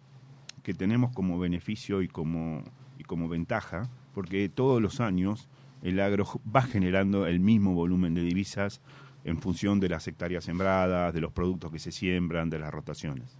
que 0.63 0.73
tenemos 0.73 1.11
como 1.11 1.39
beneficio 1.39 2.01
y 2.01 2.07
como, 2.07 2.63
y 2.97 3.03
como 3.03 3.27
ventaja, 3.27 3.89
porque 4.13 4.47
todos 4.47 4.81
los 4.81 5.01
años 5.01 5.49
el 5.81 5.99
agro 5.99 6.25
va 6.55 6.61
generando 6.61 7.25
el 7.25 7.41
mismo 7.41 7.73
volumen 7.73 8.13
de 8.13 8.21
divisas 8.21 8.81
en 9.23 9.39
función 9.39 9.79
de 9.79 9.89
las 9.89 10.07
hectáreas 10.07 10.43
sembradas, 10.43 11.13
de 11.13 11.21
los 11.21 11.31
productos 11.31 11.71
que 11.71 11.79
se 11.79 11.91
siembran, 11.91 12.49
de 12.49 12.59
las 12.59 12.71
rotaciones. 12.71 13.37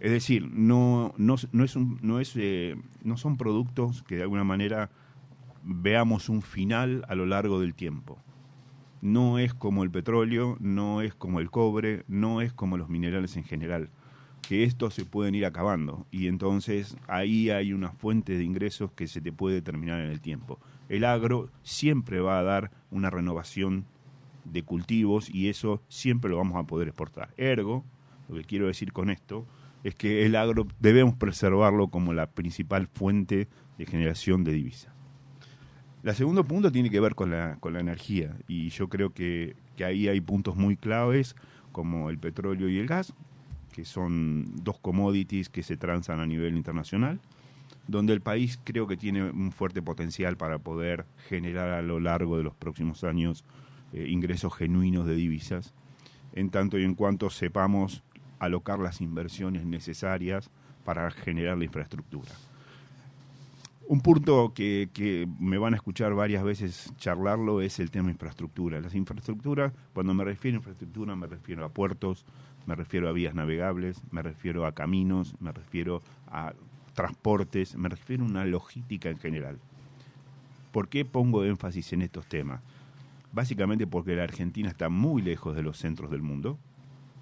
Es 0.00 0.10
decir, 0.10 0.48
no, 0.52 1.14
no, 1.16 1.36
no, 1.52 1.64
es 1.64 1.76
no, 1.76 2.20
es, 2.20 2.32
eh, 2.36 2.76
no 3.02 3.16
son 3.16 3.36
productos 3.36 4.02
que 4.02 4.16
de 4.16 4.22
alguna 4.22 4.44
manera 4.44 4.90
veamos 5.62 6.28
un 6.28 6.42
final 6.42 7.04
a 7.08 7.14
lo 7.14 7.26
largo 7.26 7.60
del 7.60 7.74
tiempo. 7.74 8.18
No 9.00 9.38
es 9.38 9.54
como 9.54 9.82
el 9.82 9.90
petróleo, 9.90 10.56
no 10.60 11.00
es 11.00 11.14
como 11.14 11.40
el 11.40 11.50
cobre, 11.50 12.04
no 12.08 12.40
es 12.40 12.52
como 12.52 12.76
los 12.76 12.88
minerales 12.88 13.36
en 13.36 13.44
general, 13.44 13.90
que 14.46 14.64
estos 14.64 14.94
se 14.94 15.04
pueden 15.04 15.34
ir 15.34 15.46
acabando 15.46 16.06
y 16.10 16.26
entonces 16.26 16.96
ahí 17.08 17.50
hay 17.50 17.72
una 17.72 17.90
fuente 17.90 18.36
de 18.36 18.44
ingresos 18.44 18.92
que 18.92 19.06
se 19.06 19.20
te 19.20 19.32
puede 19.32 19.62
terminar 19.62 20.00
en 20.00 20.10
el 20.10 20.20
tiempo. 20.20 20.58
El 20.88 21.04
agro 21.04 21.50
siempre 21.62 22.20
va 22.20 22.38
a 22.38 22.42
dar 22.42 22.70
una 22.90 23.08
renovación 23.08 23.86
de 24.44 24.62
cultivos 24.62 25.28
y 25.32 25.48
eso 25.48 25.82
siempre 25.88 26.30
lo 26.30 26.36
vamos 26.36 26.56
a 26.56 26.66
poder 26.66 26.88
exportar. 26.88 27.32
Ergo, 27.36 27.84
lo 28.28 28.36
que 28.36 28.44
quiero 28.44 28.66
decir 28.66 28.92
con 28.92 29.10
esto 29.10 29.46
es 29.82 29.94
que 29.94 30.24
el 30.24 30.36
agro 30.36 30.66
debemos 30.80 31.14
preservarlo 31.14 31.88
como 31.88 32.12
la 32.12 32.26
principal 32.30 32.86
fuente 32.86 33.48
de 33.78 33.86
generación 33.86 34.44
de 34.44 34.52
divisas. 34.52 34.92
El 36.02 36.14
segundo 36.14 36.44
punto 36.44 36.70
tiene 36.70 36.90
que 36.90 37.00
ver 37.00 37.14
con 37.14 37.30
la, 37.30 37.56
con 37.60 37.72
la 37.72 37.80
energía 37.80 38.36
y 38.46 38.68
yo 38.68 38.88
creo 38.88 39.14
que, 39.14 39.56
que 39.76 39.84
ahí 39.84 40.08
hay 40.08 40.20
puntos 40.20 40.56
muy 40.56 40.76
claves 40.76 41.34
como 41.72 42.10
el 42.10 42.18
petróleo 42.18 42.68
y 42.68 42.78
el 42.78 42.86
gas, 42.86 43.14
que 43.72 43.84
son 43.84 44.54
dos 44.62 44.78
commodities 44.78 45.48
que 45.48 45.62
se 45.62 45.76
transan 45.76 46.20
a 46.20 46.26
nivel 46.26 46.56
internacional, 46.56 47.20
donde 47.88 48.12
el 48.12 48.20
país 48.20 48.60
creo 48.62 48.86
que 48.86 48.96
tiene 48.96 49.24
un 49.24 49.50
fuerte 49.50 49.82
potencial 49.82 50.36
para 50.36 50.58
poder 50.58 51.06
generar 51.28 51.70
a 51.70 51.82
lo 51.82 52.00
largo 52.00 52.36
de 52.36 52.44
los 52.44 52.54
próximos 52.54 53.02
años 53.02 53.44
eh, 53.94 54.08
ingresos 54.08 54.52
genuinos 54.52 55.06
de 55.06 55.14
divisas, 55.14 55.72
en 56.32 56.50
tanto 56.50 56.78
y 56.78 56.84
en 56.84 56.96
cuanto 56.96 57.30
sepamos 57.30 58.02
alocar 58.40 58.80
las 58.80 59.00
inversiones 59.00 59.64
necesarias 59.64 60.50
para 60.84 61.08
generar 61.12 61.56
la 61.56 61.64
infraestructura. 61.64 62.32
Un 63.86 64.00
punto 64.00 64.52
que, 64.52 65.28
me 65.38 65.58
van 65.58 65.74
a 65.74 65.76
escuchar 65.76 66.12
varias 66.14 66.42
veces 66.42 66.92
charlarlo 66.96 67.60
es 67.60 67.78
el 67.78 67.92
tema 67.92 68.10
infraestructura. 68.10 68.80
Las 68.80 68.96
infraestructuras, 68.96 69.72
cuando 69.92 70.12
me 70.12 70.24
refiero 70.24 70.56
a 70.56 70.58
infraestructura, 70.58 71.14
me 71.14 71.28
refiero 71.28 71.64
a 71.64 71.68
puertos, 71.68 72.24
me 72.66 72.74
refiero 72.74 73.08
a 73.08 73.12
vías 73.12 73.34
navegables, 73.34 74.00
me 74.10 74.22
refiero 74.22 74.66
a 74.66 74.72
caminos, 74.72 75.34
me 75.38 75.52
refiero 75.52 76.02
a 76.26 76.52
transportes, 76.94 77.76
me 77.76 77.88
refiero 77.88 78.24
a 78.24 78.26
una 78.26 78.44
logística 78.44 79.08
en 79.08 79.18
general. 79.18 79.58
¿Por 80.72 80.88
qué 80.88 81.04
pongo 81.04 81.44
énfasis 81.44 81.92
en 81.92 82.02
estos 82.02 82.26
temas? 82.26 82.60
Básicamente 83.34 83.86
porque 83.86 84.14
la 84.16 84.22
Argentina 84.24 84.68
está 84.68 84.88
muy 84.88 85.20
lejos 85.22 85.54
de 85.56 85.62
los 85.62 85.76
centros 85.78 86.10
del 86.10 86.22
mundo. 86.22 86.58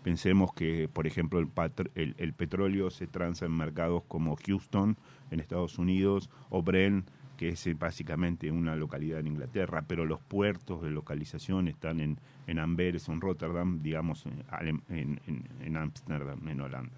Pensemos 0.02 0.52
que, 0.52 0.88
por 0.92 1.06
ejemplo, 1.06 1.38
el, 1.38 1.48
el- 1.94 2.14
el 2.18 2.32
petróleo 2.34 2.90
se 2.90 3.06
transa 3.06 3.46
en 3.46 3.56
mercados 3.56 4.02
como 4.08 4.36
Houston, 4.36 4.96
en 5.30 5.40
Estados 5.40 5.78
Unidos, 5.78 6.28
o 6.50 6.62
Brent, 6.62 7.08
que 7.36 7.50
es 7.50 7.66
eh, 7.66 7.74
básicamente 7.74 8.50
una 8.50 8.76
localidad 8.76 9.20
en 9.20 9.28
Inglaterra, 9.28 9.84
pero 9.86 10.04
los 10.04 10.20
puertos 10.20 10.82
de 10.82 10.90
localización 10.90 11.66
están 11.68 12.00
en, 12.00 12.18
en 12.46 12.58
Amberes, 12.58 13.08
en 13.08 13.20
Rotterdam, 13.20 13.80
digamos, 13.82 14.26
en 14.26 14.42
Alem- 14.48 14.82
en 14.88 15.20
en- 15.60 15.76
Ámsterdam, 15.76 16.46
en 16.48 16.60
Holanda. 16.60 16.92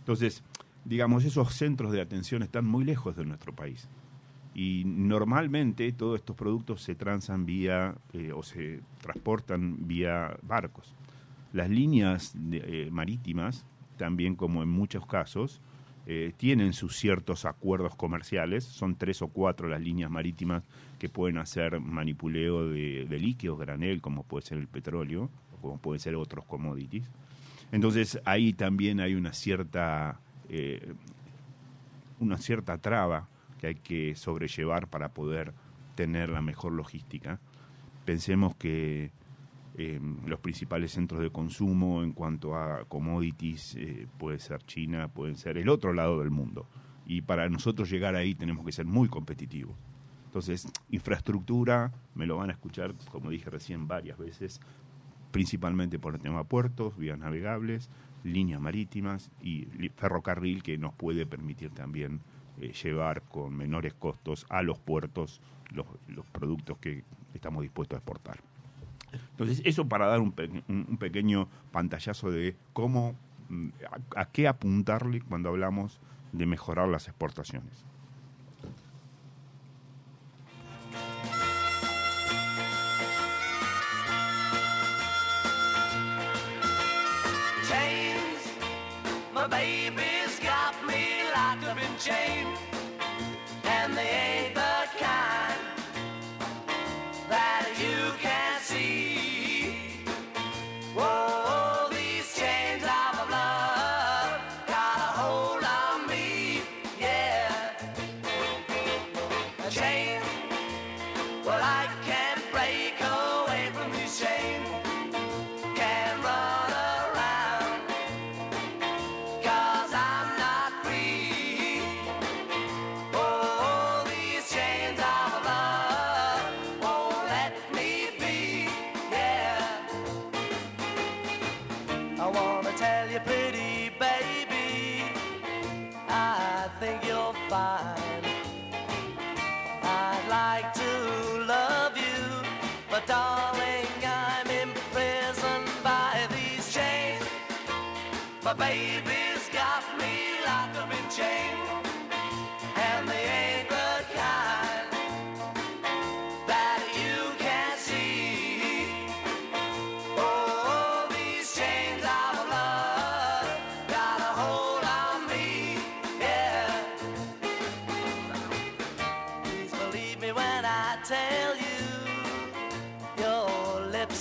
Entonces, 0.00 0.42
digamos, 0.84 1.24
esos 1.24 1.54
centros 1.54 1.92
de 1.92 2.00
atención 2.00 2.42
están 2.42 2.66
muy 2.66 2.84
lejos 2.84 3.16
de 3.16 3.24
nuestro 3.24 3.54
país. 3.54 3.88
Y 4.54 4.82
normalmente 4.84 5.92
todos 5.92 6.18
estos 6.18 6.36
productos 6.36 6.82
se 6.82 6.94
transan 6.94 7.46
vía 7.46 7.94
eh, 8.12 8.32
o 8.32 8.42
se 8.42 8.80
transportan 9.00 9.86
vía 9.86 10.36
barcos. 10.42 10.94
Las 11.52 11.70
líneas 11.70 12.34
eh, 12.52 12.88
marítimas, 12.90 13.64
también 13.96 14.34
como 14.34 14.62
en 14.62 14.68
muchos 14.68 15.06
casos, 15.06 15.60
eh, 16.06 16.32
tienen 16.36 16.72
sus 16.72 16.96
ciertos 16.96 17.44
acuerdos 17.44 17.94
comerciales. 17.94 18.64
Son 18.64 18.96
tres 18.96 19.22
o 19.22 19.28
cuatro 19.28 19.68
las 19.68 19.80
líneas 19.80 20.10
marítimas 20.10 20.64
que 20.98 21.08
pueden 21.08 21.38
hacer 21.38 21.78
manipuleo 21.78 22.68
de, 22.68 23.06
líquidos, 23.20 23.58
granel, 23.58 24.00
como 24.00 24.24
puede 24.24 24.44
ser 24.44 24.58
el 24.58 24.66
petróleo, 24.66 25.30
o 25.54 25.60
como 25.60 25.78
pueden 25.78 26.00
ser 26.00 26.16
otros 26.16 26.44
commodities. 26.44 27.08
Entonces 27.70 28.20
ahí 28.24 28.52
también 28.52 28.98
hay 28.98 29.14
una 29.14 29.32
cierta 29.32 30.20
una 32.18 32.38
cierta 32.38 32.76
traba 32.76 33.29
que 33.60 33.66
hay 33.66 33.74
que 33.74 34.14
sobrellevar 34.14 34.88
para 34.88 35.12
poder 35.12 35.52
tener 35.94 36.30
la 36.30 36.40
mejor 36.40 36.72
logística. 36.72 37.38
Pensemos 38.06 38.56
que 38.56 39.12
eh, 39.76 40.00
los 40.24 40.40
principales 40.40 40.92
centros 40.92 41.20
de 41.20 41.30
consumo 41.30 42.02
en 42.02 42.12
cuanto 42.12 42.56
a 42.56 42.86
commodities 42.86 43.76
eh, 43.76 44.08
puede 44.18 44.38
ser 44.38 44.62
China, 44.64 45.08
pueden 45.08 45.36
ser 45.36 45.58
el 45.58 45.68
otro 45.68 45.92
lado 45.92 46.20
del 46.20 46.30
mundo. 46.30 46.66
Y 47.04 47.20
para 47.20 47.50
nosotros 47.50 47.90
llegar 47.90 48.14
ahí 48.16 48.34
tenemos 48.34 48.64
que 48.64 48.72
ser 48.72 48.86
muy 48.86 49.08
competitivos. 49.08 49.76
Entonces, 50.24 50.66
infraestructura, 50.90 51.92
me 52.14 52.26
lo 52.26 52.38
van 52.38 52.48
a 52.48 52.52
escuchar, 52.52 52.94
como 53.10 53.30
dije 53.30 53.50
recién, 53.50 53.86
varias 53.86 54.16
veces, 54.16 54.60
principalmente 55.32 55.98
por 55.98 56.14
el 56.14 56.20
tema 56.20 56.44
puertos, 56.44 56.96
vías 56.96 57.18
navegables, 57.18 57.90
líneas 58.24 58.60
marítimas 58.60 59.30
y 59.42 59.66
ferrocarril 59.96 60.62
que 60.62 60.78
nos 60.78 60.94
puede 60.94 61.26
permitir 61.26 61.70
también 61.72 62.20
eh, 62.60 62.72
llevar 62.72 63.22
con 63.22 63.56
menores 63.56 63.94
costos 63.94 64.46
a 64.48 64.62
los 64.62 64.78
puertos 64.78 65.40
los, 65.70 65.86
los 66.08 66.26
productos 66.26 66.78
que 66.78 67.04
estamos 67.34 67.62
dispuestos 67.62 67.96
a 67.96 67.98
exportar. 67.98 68.38
Entonces, 69.32 69.62
eso 69.64 69.88
para 69.88 70.06
dar 70.06 70.20
un, 70.20 70.32
pe- 70.32 70.48
un- 70.68 70.86
un 70.88 70.96
pequeño 70.98 71.48
pantallazo 71.72 72.30
de 72.30 72.56
cómo, 72.72 73.14
mm, 73.48 73.68
a 74.16 74.26
qué 74.26 74.46
apuntarle 74.48 75.20
cuando 75.20 75.48
hablamos 75.48 76.00
de 76.32 76.46
mejorar 76.46 76.88
las 76.88 77.08
exportaciones. 77.08 77.84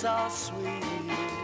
Are 0.05 0.29
sweet. 0.29 1.38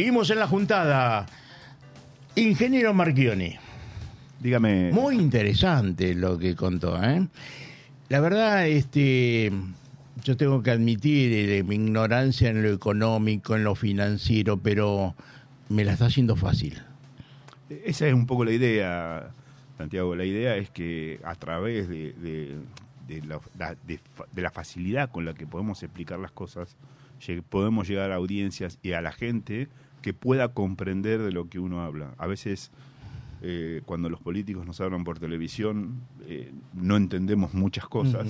Seguimos 0.00 0.30
en 0.30 0.38
la 0.38 0.46
juntada. 0.46 1.26
Ingeniero 2.34 2.94
Marchioni. 2.94 3.54
Dígame, 4.40 4.90
Muy 4.92 5.16
interesante 5.16 6.14
lo 6.14 6.38
que 6.38 6.56
contó, 6.56 6.98
¿eh? 7.04 7.28
La 8.08 8.20
verdad, 8.20 8.66
este, 8.66 9.52
yo 10.24 10.38
tengo 10.38 10.62
que 10.62 10.70
admitir 10.70 11.50
eh, 11.50 11.62
mi 11.64 11.74
ignorancia 11.74 12.48
en 12.48 12.62
lo 12.62 12.70
económico, 12.72 13.54
en 13.56 13.64
lo 13.64 13.74
financiero, 13.74 14.56
pero 14.56 15.14
me 15.68 15.84
la 15.84 15.92
está 15.92 16.06
haciendo 16.06 16.34
fácil. 16.34 16.80
Esa 17.68 18.06
es 18.08 18.14
un 18.14 18.24
poco 18.24 18.46
la 18.46 18.52
idea, 18.52 19.28
Santiago. 19.76 20.16
La 20.16 20.24
idea 20.24 20.56
es 20.56 20.70
que 20.70 21.20
a 21.24 21.34
través 21.34 21.90
de, 21.90 22.14
de- 22.14 22.56
de 23.06 23.20
la, 23.26 23.38
la- 23.58 23.76
de 23.86 23.98
fa- 23.98 24.24
de 24.32 24.40
la 24.40 24.50
facilidad 24.50 25.10
con 25.10 25.26
la 25.26 25.34
que 25.34 25.46
podemos 25.46 25.82
explicar 25.82 26.18
las 26.20 26.32
cosas, 26.32 26.74
podemos 27.50 27.86
llegar 27.86 28.12
a 28.12 28.14
audiencias 28.14 28.78
y 28.82 28.92
a 28.92 29.02
la 29.02 29.12
gente 29.12 29.68
que 30.02 30.14
pueda 30.14 30.48
comprender 30.48 31.20
de 31.20 31.32
lo 31.32 31.48
que 31.48 31.58
uno 31.58 31.82
habla. 31.82 32.14
A 32.18 32.26
veces, 32.26 32.70
eh, 33.42 33.82
cuando 33.86 34.08
los 34.08 34.20
políticos 34.20 34.66
nos 34.66 34.80
hablan 34.80 35.04
por 35.04 35.18
televisión, 35.18 36.00
eh, 36.26 36.52
no 36.74 36.96
entendemos 36.96 37.54
muchas 37.54 37.88
cosas. 37.88 38.26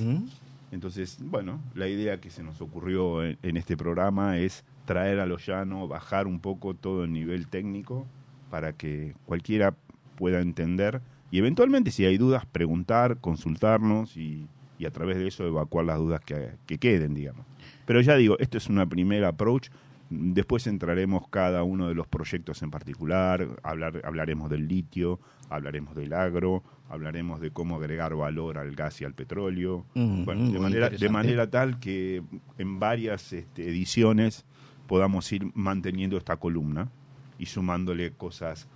Entonces, 0.73 1.19
bueno, 1.23 1.61
la 1.75 1.89
idea 1.89 2.21
que 2.21 2.31
se 2.31 2.43
nos 2.43 2.61
ocurrió 2.61 3.25
en, 3.25 3.39
en 3.43 3.57
este 3.57 3.77
programa 3.77 4.39
es 4.39 4.65
traer 4.85 5.19
a 5.21 5.27
lo 5.27 5.39
llano, 5.39 5.89
bajar 5.89 6.27
un 6.27 6.41
poco 6.41 6.75
todo 6.75 7.05
el 7.05 7.13
nivel 7.13 7.49
técnico 7.49 8.07
para 8.51 8.73
que 8.73 9.15
cualquiera 9.27 9.75
pueda 10.17 10.41
entender 10.41 11.01
y 11.31 11.39
eventualmente 11.39 11.91
si 11.91 12.05
hay 12.05 12.19
dudas 12.19 12.45
preguntar, 12.47 13.19
consultarnos 13.19 14.17
y, 14.17 14.47
y 14.79 14.87
a 14.87 14.91
través 14.91 15.17
de 15.19 15.29
eso 15.29 15.47
evacuar 15.47 15.85
las 15.85 15.99
dudas 15.99 16.21
que, 16.21 16.51
que 16.67 16.79
queden, 16.79 17.15
digamos. 17.15 17.47
Pero 17.87 18.01
ya 18.01 18.17
digo, 18.17 18.37
esto 18.39 18.59
es 18.59 18.69
una 18.69 18.87
primera 18.87 19.29
approach. 19.29 19.69
Después 20.11 20.67
entraremos 20.67 21.29
cada 21.29 21.63
uno 21.63 21.89
de 21.89 21.95
los 21.95 22.09
proyectos 22.09 22.63
en 22.63 22.71
particular, 22.73 23.47
hablar, 23.63 24.03
hablaremos 24.05 24.51
del 24.51 24.67
litio, 24.67 25.21
hablaremos 25.49 25.95
del 25.95 26.13
agro, 26.13 26.65
hablaremos 26.89 27.41
de 27.41 27.53
cómo 27.53 27.77
agregar 27.77 28.17
valor 28.17 28.59
al 28.59 28.75
gas 28.75 29.01
y 29.01 29.05
al 29.05 29.15
petróleo. 29.15 29.87
Mm, 29.95 30.25
bueno, 30.25 30.51
de 30.51 30.59
manera, 30.59 30.91
de 30.91 31.09
manera 31.09 31.49
tal 31.49 31.79
que 31.79 32.25
en 32.59 32.81
varias 32.81 33.33
este, 33.33 33.69
ediciones 33.69 34.45
podamos 34.89 35.31
ir 35.33 35.47
manteniendo 35.55 36.17
esta 36.17 36.37
columna 36.37 36.91
y 37.39 37.47
sumándole 37.47 38.11
cosas 38.11 38.67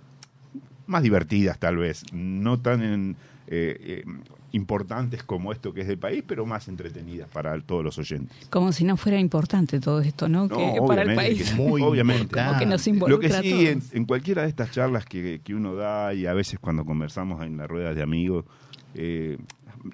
más 0.87 1.03
divertidas 1.03 1.59
tal 1.59 1.75
vez, 1.75 2.03
no 2.13 2.61
tan 2.61 2.81
en, 2.81 3.17
eh, 3.47 3.77
eh, 3.79 4.05
importantes 4.51 5.23
como 5.23 5.51
esto 5.51 5.73
que 5.73 5.81
es 5.81 5.87
del 5.87 5.99
país, 5.99 6.23
pero 6.25 6.45
más 6.45 6.67
entretenidas 6.67 7.29
para 7.29 7.59
todos 7.61 7.83
los 7.83 7.97
oyentes. 7.97 8.47
Como 8.49 8.71
si 8.71 8.83
no 8.83 8.97
fuera 8.97 9.19
importante 9.19 9.79
todo 9.79 10.01
esto, 10.01 10.27
¿no? 10.27 10.47
No, 10.47 10.57
que 10.57 10.81
para 10.87 11.03
el 11.03 11.09
obviamente 11.09 11.15
país. 11.15 11.51
que 11.51 11.55
Muy 11.61 11.81
obviamente. 11.81 12.43
Como 12.43 12.57
que 12.57 12.65
nos 12.65 12.87
importante. 12.87 13.27
Lo 13.27 13.41
que 13.41 13.41
sí, 13.41 13.79
en, 13.91 14.05
cualquiera 14.05 14.43
de 14.43 14.49
estas 14.49 14.71
charlas 14.71 15.05
que, 15.05 15.41
que 15.43 15.53
uno 15.53 15.75
da 15.75 16.13
y 16.13 16.25
a 16.25 16.33
veces 16.33 16.59
cuando 16.59 16.85
conversamos 16.85 17.43
en 17.43 17.57
las 17.57 17.67
ruedas 17.67 17.95
de 17.95 18.01
amigos, 18.01 18.45
eh, 18.93 19.37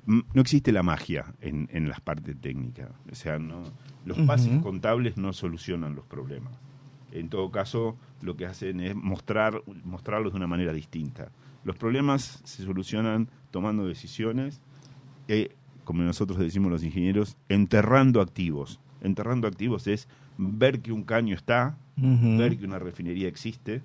no 0.05 0.41
existe 0.41 0.71
la 0.71 0.83
magia 0.83 1.25
en, 1.41 1.67
en 1.71 1.89
las 1.89 1.99
partes 1.99 2.39
técnicas. 2.39 2.89
O 3.11 3.15
sea, 3.15 3.37
no, 3.39 3.63
los 4.05 4.17
pases 4.19 4.61
contables 4.61 5.17
no 5.17 5.33
solucionan 5.33 5.95
los 5.95 6.05
problemas. 6.05 6.53
En 7.11 7.29
todo 7.29 7.51
caso, 7.51 7.97
lo 8.21 8.37
que 8.37 8.45
hacen 8.45 8.79
es 8.79 8.95
mostrar, 8.95 9.61
mostrarlos 9.83 10.33
de 10.33 10.37
una 10.37 10.47
manera 10.47 10.73
distinta. 10.73 11.29
Los 11.63 11.75
problemas 11.75 12.41
se 12.43 12.63
solucionan 12.63 13.29
tomando 13.51 13.85
decisiones, 13.85 14.61
eh, 15.27 15.49
como 15.83 16.03
nosotros 16.03 16.39
decimos 16.39 16.71
los 16.71 16.83
ingenieros, 16.83 17.37
enterrando 17.49 18.21
activos. 18.21 18.79
Enterrando 19.01 19.47
activos 19.47 19.87
es 19.87 20.07
ver 20.37 20.79
que 20.81 20.91
un 20.91 21.03
caño 21.03 21.35
está, 21.35 21.77
ver 22.37 22.57
que 22.57 22.65
una 22.65 22.79
refinería 22.79 23.27
existe, 23.27 23.81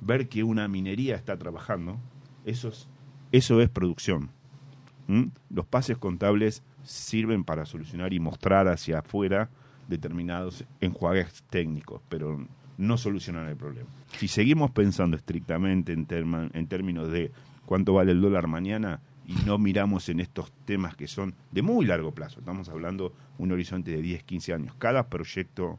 ver 0.00 0.28
que 0.28 0.42
una 0.44 0.66
minería 0.68 1.16
está 1.16 1.36
trabajando, 1.36 1.98
eso 2.44 2.68
es, 2.68 2.88
eso 3.32 3.60
es 3.60 3.68
producción. 3.68 4.30
¿Mm? 5.08 5.24
Los 5.52 5.66
pases 5.66 5.98
contables 5.98 6.62
sirven 6.84 7.44
para 7.44 7.66
solucionar 7.66 8.12
y 8.12 8.20
mostrar 8.20 8.68
hacia 8.68 9.00
afuera 9.00 9.50
determinados 9.88 10.64
enjuagues 10.80 11.42
técnicos, 11.50 12.00
pero 12.08 12.46
no 12.78 12.96
solucionan 12.96 13.48
el 13.48 13.56
problema. 13.56 13.88
Si 14.18 14.28
seguimos 14.28 14.70
pensando 14.70 15.16
estrictamente 15.16 15.92
en, 15.92 16.06
terma- 16.06 16.48
en 16.54 16.66
términos 16.68 17.10
de 17.10 17.32
cuánto 17.66 17.92
vale 17.94 18.12
el 18.12 18.20
dólar 18.20 18.46
mañana 18.46 19.00
y 19.30 19.46
no 19.46 19.58
miramos 19.58 20.08
en 20.08 20.18
estos 20.18 20.50
temas 20.64 20.96
que 20.96 21.06
son 21.06 21.34
de 21.52 21.62
muy 21.62 21.86
largo 21.86 22.12
plazo, 22.12 22.40
estamos 22.40 22.68
hablando 22.68 23.12
un 23.38 23.52
horizonte 23.52 23.92
de 23.92 24.02
10, 24.02 24.24
15 24.24 24.54
años, 24.54 24.74
cada 24.76 25.08
proyecto 25.08 25.78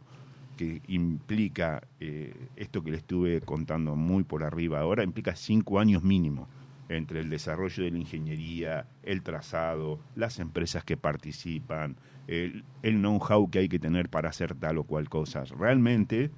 que 0.56 0.82
implica 0.88 1.84
eh, 2.00 2.34
esto 2.56 2.82
que 2.82 2.92
le 2.92 2.98
estuve 2.98 3.42
contando 3.42 3.98
muy 3.98 4.24
por 4.24 4.46
arriba 4.46 4.80
ahora, 4.80 5.04
implica 5.04 5.36
cinco 5.36 5.80
años 5.80 6.02
mínimo 6.02 6.48
entre 6.88 7.20
el 7.20 7.30
desarrollo 7.30 7.84
de 7.84 7.92
la 7.92 7.98
ingeniería, 7.98 8.88
el 9.04 9.22
trazado, 9.22 10.00
las 10.16 10.40
empresas 10.40 10.86
que 10.86 10.96
participan, 10.96 11.98
el, 12.28 12.64
el 12.84 13.00
know-how 13.00 13.50
que 13.50 13.60
hay 13.60 13.70
que 13.70 13.80
tener 13.80 14.08
para 14.08 14.30
hacer 14.30 14.56
tal 14.56 14.78
o 14.78 14.84
cual 14.84 15.10
cosa. 15.10 15.44
Realmente 15.44 16.32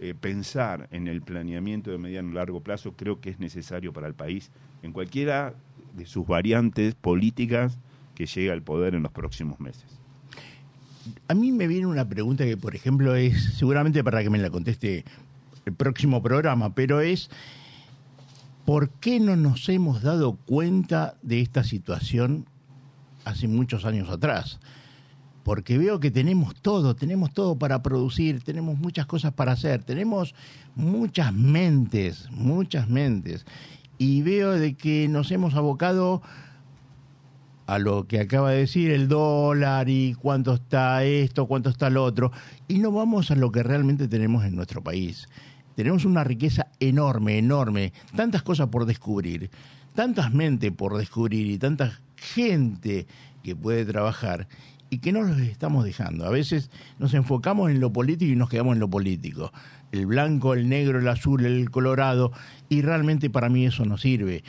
eh, 0.00 0.14
pensar 0.14 0.88
en 0.90 1.06
el 1.06 1.22
planeamiento 1.22 1.90
de 1.90 1.98
mediano 1.98 2.30
y 2.30 2.34
largo 2.34 2.60
plazo 2.62 2.94
creo 2.94 3.20
que 3.20 3.30
es 3.30 3.38
necesario 3.38 3.92
para 3.92 4.06
el 4.06 4.14
país 4.14 4.50
en 4.82 4.92
cualquiera 4.92 5.54
de 5.98 6.06
sus 6.06 6.26
variantes 6.26 6.94
políticas 6.94 7.78
que 8.14 8.26
llegue 8.26 8.50
al 8.50 8.62
poder 8.62 8.94
en 8.94 9.02
los 9.02 9.12
próximos 9.12 9.60
meses. 9.60 9.84
A 11.28 11.34
mí 11.34 11.52
me 11.52 11.66
viene 11.66 11.86
una 11.86 12.08
pregunta 12.08 12.44
que, 12.44 12.56
por 12.56 12.74
ejemplo, 12.74 13.14
es 13.14 13.54
seguramente 13.56 14.02
para 14.02 14.22
que 14.22 14.30
me 14.30 14.38
la 14.38 14.50
conteste 14.50 15.04
el 15.66 15.74
próximo 15.74 16.22
programa, 16.22 16.74
pero 16.74 17.00
es 17.00 17.30
¿por 18.64 18.90
qué 18.90 19.20
no 19.20 19.36
nos 19.36 19.68
hemos 19.68 20.02
dado 20.02 20.36
cuenta 20.36 21.16
de 21.22 21.40
esta 21.40 21.64
situación 21.64 22.46
hace 23.24 23.48
muchos 23.48 23.84
años 23.84 24.10
atrás? 24.10 24.60
Porque 25.42 25.78
veo 25.78 26.00
que 26.00 26.10
tenemos 26.10 26.54
todo, 26.60 26.94
tenemos 26.94 27.32
todo 27.32 27.58
para 27.58 27.82
producir, 27.82 28.42
tenemos 28.42 28.78
muchas 28.78 29.06
cosas 29.06 29.32
para 29.32 29.52
hacer, 29.52 29.82
tenemos 29.84 30.34
muchas 30.74 31.32
mentes, 31.32 32.28
muchas 32.30 32.88
mentes. 32.88 33.46
Y 33.98 34.22
veo 34.22 34.52
de 34.52 34.74
que 34.74 35.08
nos 35.08 35.30
hemos 35.32 35.54
abocado 35.54 36.22
a 37.66 37.78
lo 37.78 38.06
que 38.06 38.20
acaba 38.20 38.52
de 38.52 38.60
decir 38.60 38.90
el 38.90 39.08
dólar 39.08 39.90
y 39.90 40.14
cuánto 40.14 40.54
está 40.54 41.04
esto, 41.04 41.46
cuánto 41.46 41.68
está 41.68 41.90
lo 41.90 42.02
otro, 42.02 42.32
y 42.66 42.78
no 42.78 42.90
vamos 42.92 43.30
a 43.30 43.34
lo 43.34 43.52
que 43.52 43.62
realmente 43.62 44.08
tenemos 44.08 44.44
en 44.46 44.56
nuestro 44.56 44.82
país. 44.82 45.28
Tenemos 45.74 46.06
una 46.06 46.24
riqueza 46.24 46.68
enorme, 46.80 47.36
enorme, 47.36 47.92
tantas 48.16 48.42
cosas 48.42 48.68
por 48.68 48.86
descubrir, 48.86 49.50
tantas 49.94 50.32
mentes 50.32 50.72
por 50.72 50.96
descubrir 50.96 51.46
y 51.46 51.58
tanta 51.58 52.00
gente 52.16 53.06
que 53.42 53.54
puede 53.54 53.84
trabajar 53.84 54.48
y 54.90 54.98
que 54.98 55.12
no 55.12 55.22
los 55.22 55.38
estamos 55.38 55.84
dejando. 55.84 56.24
A 56.24 56.30
veces 56.30 56.70
nos 56.98 57.12
enfocamos 57.14 57.70
en 57.70 57.80
lo 57.80 57.92
político 57.92 58.32
y 58.32 58.36
nos 58.36 58.48
quedamos 58.48 58.74
en 58.74 58.80
lo 58.80 58.88
político. 58.88 59.52
El 59.92 60.06
blanco, 60.06 60.54
el 60.54 60.68
negro, 60.68 60.98
el 60.98 61.08
azul, 61.08 61.44
el 61.44 61.70
colorado, 61.70 62.32
y 62.68 62.82
realmente 62.82 63.30
para 63.30 63.48
mí 63.48 63.66
eso 63.66 63.84
no 63.84 63.96
sirve. 63.96 64.44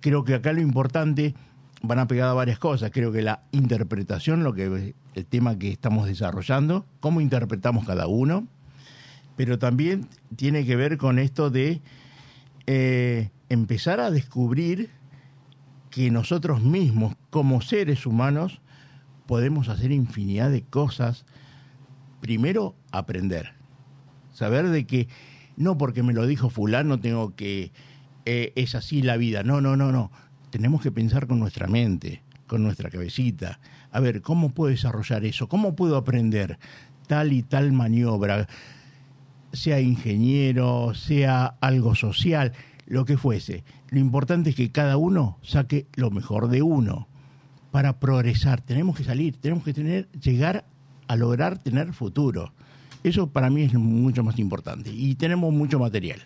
Creo 0.00 0.24
que 0.24 0.34
acá 0.34 0.52
lo 0.52 0.60
importante 0.60 1.34
van 1.82 1.98
a 1.98 2.06
pegar 2.06 2.28
a 2.28 2.34
varias 2.34 2.58
cosas. 2.58 2.90
Creo 2.92 3.12
que 3.12 3.22
la 3.22 3.42
interpretación, 3.52 4.42
lo 4.42 4.52
que 4.52 4.94
el 5.14 5.26
tema 5.26 5.58
que 5.58 5.70
estamos 5.70 6.06
desarrollando, 6.06 6.86
cómo 7.00 7.20
interpretamos 7.20 7.86
cada 7.86 8.06
uno, 8.06 8.46
pero 9.36 9.58
también 9.58 10.08
tiene 10.36 10.64
que 10.64 10.76
ver 10.76 10.98
con 10.98 11.18
esto 11.18 11.50
de 11.50 11.80
eh, 12.66 13.30
empezar 13.48 14.00
a 14.00 14.10
descubrir 14.10 14.90
que 15.90 16.10
nosotros 16.10 16.62
mismos, 16.62 17.14
como 17.30 17.60
seres 17.60 18.06
humanos, 18.06 18.60
podemos 19.26 19.68
hacer 19.68 19.92
infinidad 19.92 20.50
de 20.50 20.62
cosas. 20.62 21.24
Primero, 22.20 22.74
aprender. 22.90 23.61
Saber 24.42 24.70
de 24.70 24.86
que 24.88 25.06
no 25.56 25.78
porque 25.78 26.02
me 26.02 26.12
lo 26.12 26.26
dijo 26.26 26.50
fulano 26.50 26.98
tengo 26.98 27.36
que... 27.36 27.70
eh, 28.24 28.52
es 28.56 28.74
así 28.74 29.00
la 29.00 29.16
vida. 29.16 29.44
No, 29.44 29.60
no, 29.60 29.76
no, 29.76 29.92
no. 29.92 30.10
Tenemos 30.50 30.82
que 30.82 30.90
pensar 30.90 31.28
con 31.28 31.38
nuestra 31.38 31.68
mente, 31.68 32.24
con 32.48 32.64
nuestra 32.64 32.90
cabecita. 32.90 33.60
A 33.92 34.00
ver, 34.00 34.20
¿cómo 34.20 34.50
puedo 34.50 34.72
desarrollar 34.72 35.24
eso? 35.24 35.48
¿Cómo 35.48 35.76
puedo 35.76 35.96
aprender 35.96 36.58
tal 37.06 37.32
y 37.32 37.44
tal 37.44 37.70
maniobra? 37.70 38.48
Sea 39.52 39.80
ingeniero, 39.80 40.92
sea 40.92 41.46
algo 41.60 41.94
social, 41.94 42.50
lo 42.86 43.04
que 43.04 43.18
fuese. 43.18 43.62
Lo 43.90 44.00
importante 44.00 44.50
es 44.50 44.56
que 44.56 44.72
cada 44.72 44.96
uno 44.96 45.38
saque 45.42 45.86
lo 45.94 46.10
mejor 46.10 46.48
de 46.48 46.62
uno 46.62 47.06
para 47.70 48.00
progresar. 48.00 48.60
Tenemos 48.60 48.96
que 48.96 49.04
salir, 49.04 49.36
tenemos 49.36 49.62
que 49.62 49.72
tener, 49.72 50.10
llegar 50.20 50.64
a 51.06 51.14
lograr 51.14 51.58
tener 51.58 51.92
futuro. 51.92 52.52
Eso 53.04 53.26
para 53.28 53.50
mí 53.50 53.62
es 53.62 53.74
mucho 53.74 54.22
más 54.22 54.38
importante. 54.38 54.90
Y 54.92 55.14
tenemos 55.16 55.52
mucho 55.52 55.78
material. 55.78 56.20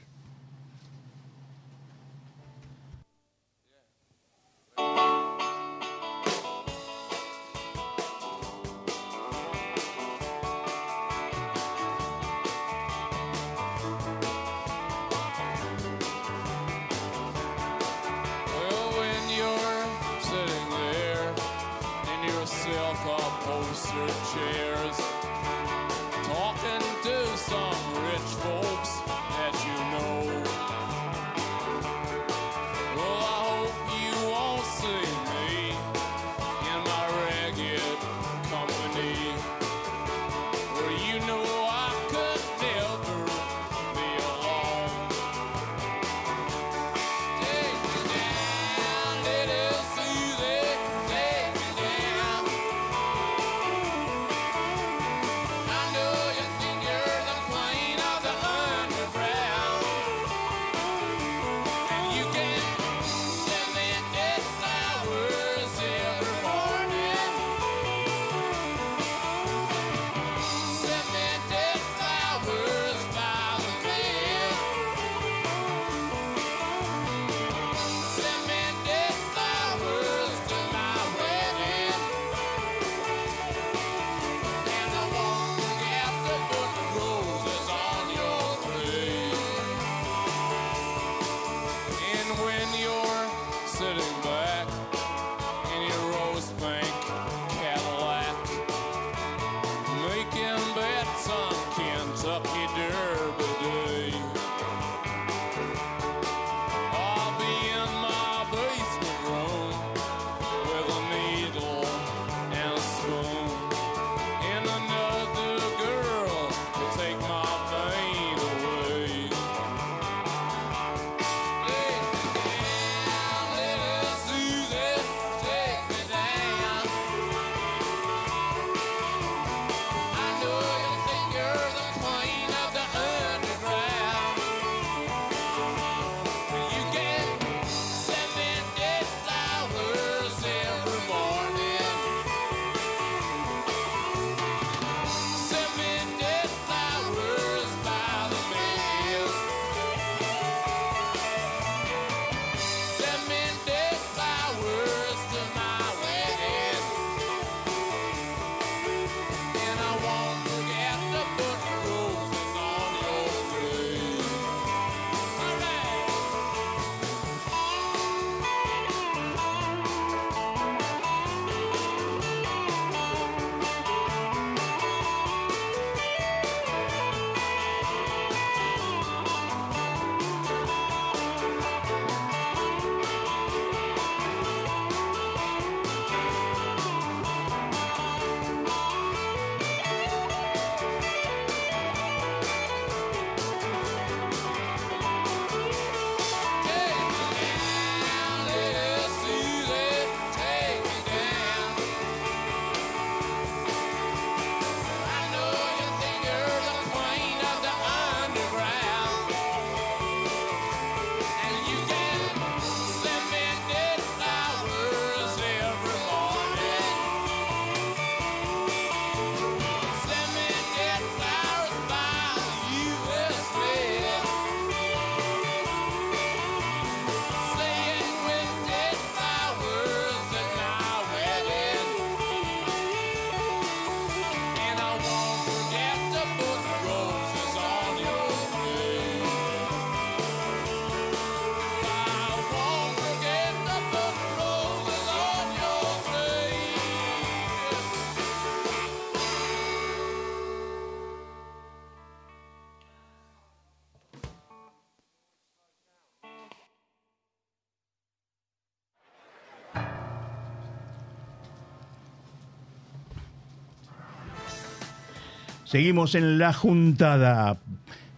Seguimos 265.77 266.15
en 266.15 266.39
la 266.39 266.55
juntada. 266.55 267.59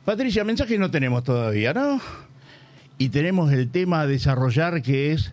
Patricia, 0.04 0.44
mensajes 0.44 0.78
no 0.78 0.92
tenemos 0.92 1.24
todavía, 1.24 1.74
¿no? 1.74 2.00
Y 2.98 3.08
tenemos 3.08 3.50
el 3.52 3.68
tema 3.70 4.02
a 4.02 4.06
desarrollar 4.06 4.80
que 4.80 5.12
es 5.12 5.32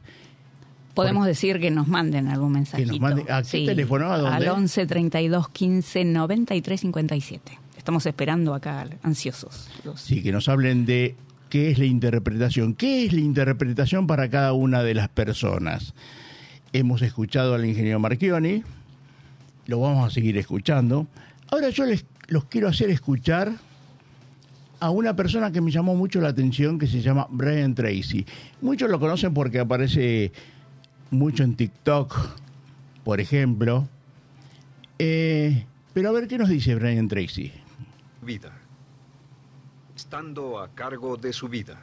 Podemos 0.95 1.27
decir 1.27 1.59
que 1.59 1.69
nos 1.69 1.87
manden 1.87 2.27
algún 2.27 2.53
mensajito. 2.53 2.97
mande- 2.97 3.29
¿a 3.31 3.43
qué 3.43 3.65
teléfono? 3.67 4.11
¿A 4.11 4.17
dónde? 4.17 4.47
Al 4.47 4.47
11 4.47 4.87
32 4.87 5.49
15 5.49 6.03
93 6.03 6.81
57. 6.81 7.59
Estamos 7.77 8.03
esperando 8.07 8.55
acá, 8.55 8.87
ansiosos. 9.03 9.69
los- 9.83 10.01
Sí, 10.01 10.23
que 10.23 10.31
nos 10.31 10.49
hablen 10.49 10.87
de 10.87 11.15
qué 11.49 11.69
es 11.69 11.77
la 11.77 11.85
interpretación. 11.85 12.73
¿Qué 12.73 13.05
es 13.05 13.13
la 13.13 13.19
interpretación 13.19 14.07
para 14.07 14.29
cada 14.31 14.53
una 14.53 14.81
de 14.81 14.95
las 14.95 15.09
personas? 15.09 15.93
Hemos 16.73 17.03
escuchado 17.03 17.53
al 17.53 17.65
ingeniero 17.65 17.99
Marchioni, 17.99 18.63
lo 19.67 19.79
vamos 19.81 20.07
a 20.07 20.09
seguir 20.13 20.37
escuchando. 20.39 21.05
Ahora 21.51 21.69
yo 21.69 21.85
les 21.85 22.03
los 22.27 22.45
quiero 22.45 22.67
hacer 22.67 22.89
escuchar 22.89 23.53
a 24.79 24.89
una 24.89 25.15
persona 25.15 25.51
que 25.51 25.61
me 25.61 25.71
llamó 25.71 25.95
mucho 25.95 26.21
la 26.21 26.29
atención 26.29 26.77
que 26.77 26.87
se 26.87 27.01
llama 27.01 27.27
Brian 27.29 27.73
Tracy. 27.75 28.25
Muchos 28.61 28.89
lo 28.89 28.99
conocen 28.99 29.33
porque 29.33 29.59
aparece 29.59 30.31
mucho 31.11 31.43
en 31.43 31.55
TikTok, 31.55 32.15
por 33.03 33.19
ejemplo. 33.19 33.87
Eh, 34.99 35.65
pero 35.93 36.09
a 36.09 36.11
ver 36.11 36.27
qué 36.27 36.37
nos 36.37 36.49
dice 36.49 36.75
Brian 36.75 37.07
Tracy. 37.07 37.51
vida, 38.21 38.51
estando 39.95 40.59
a 40.59 40.69
cargo 40.69 41.15
de 41.17 41.31
su 41.31 41.47
vida. 41.47 41.79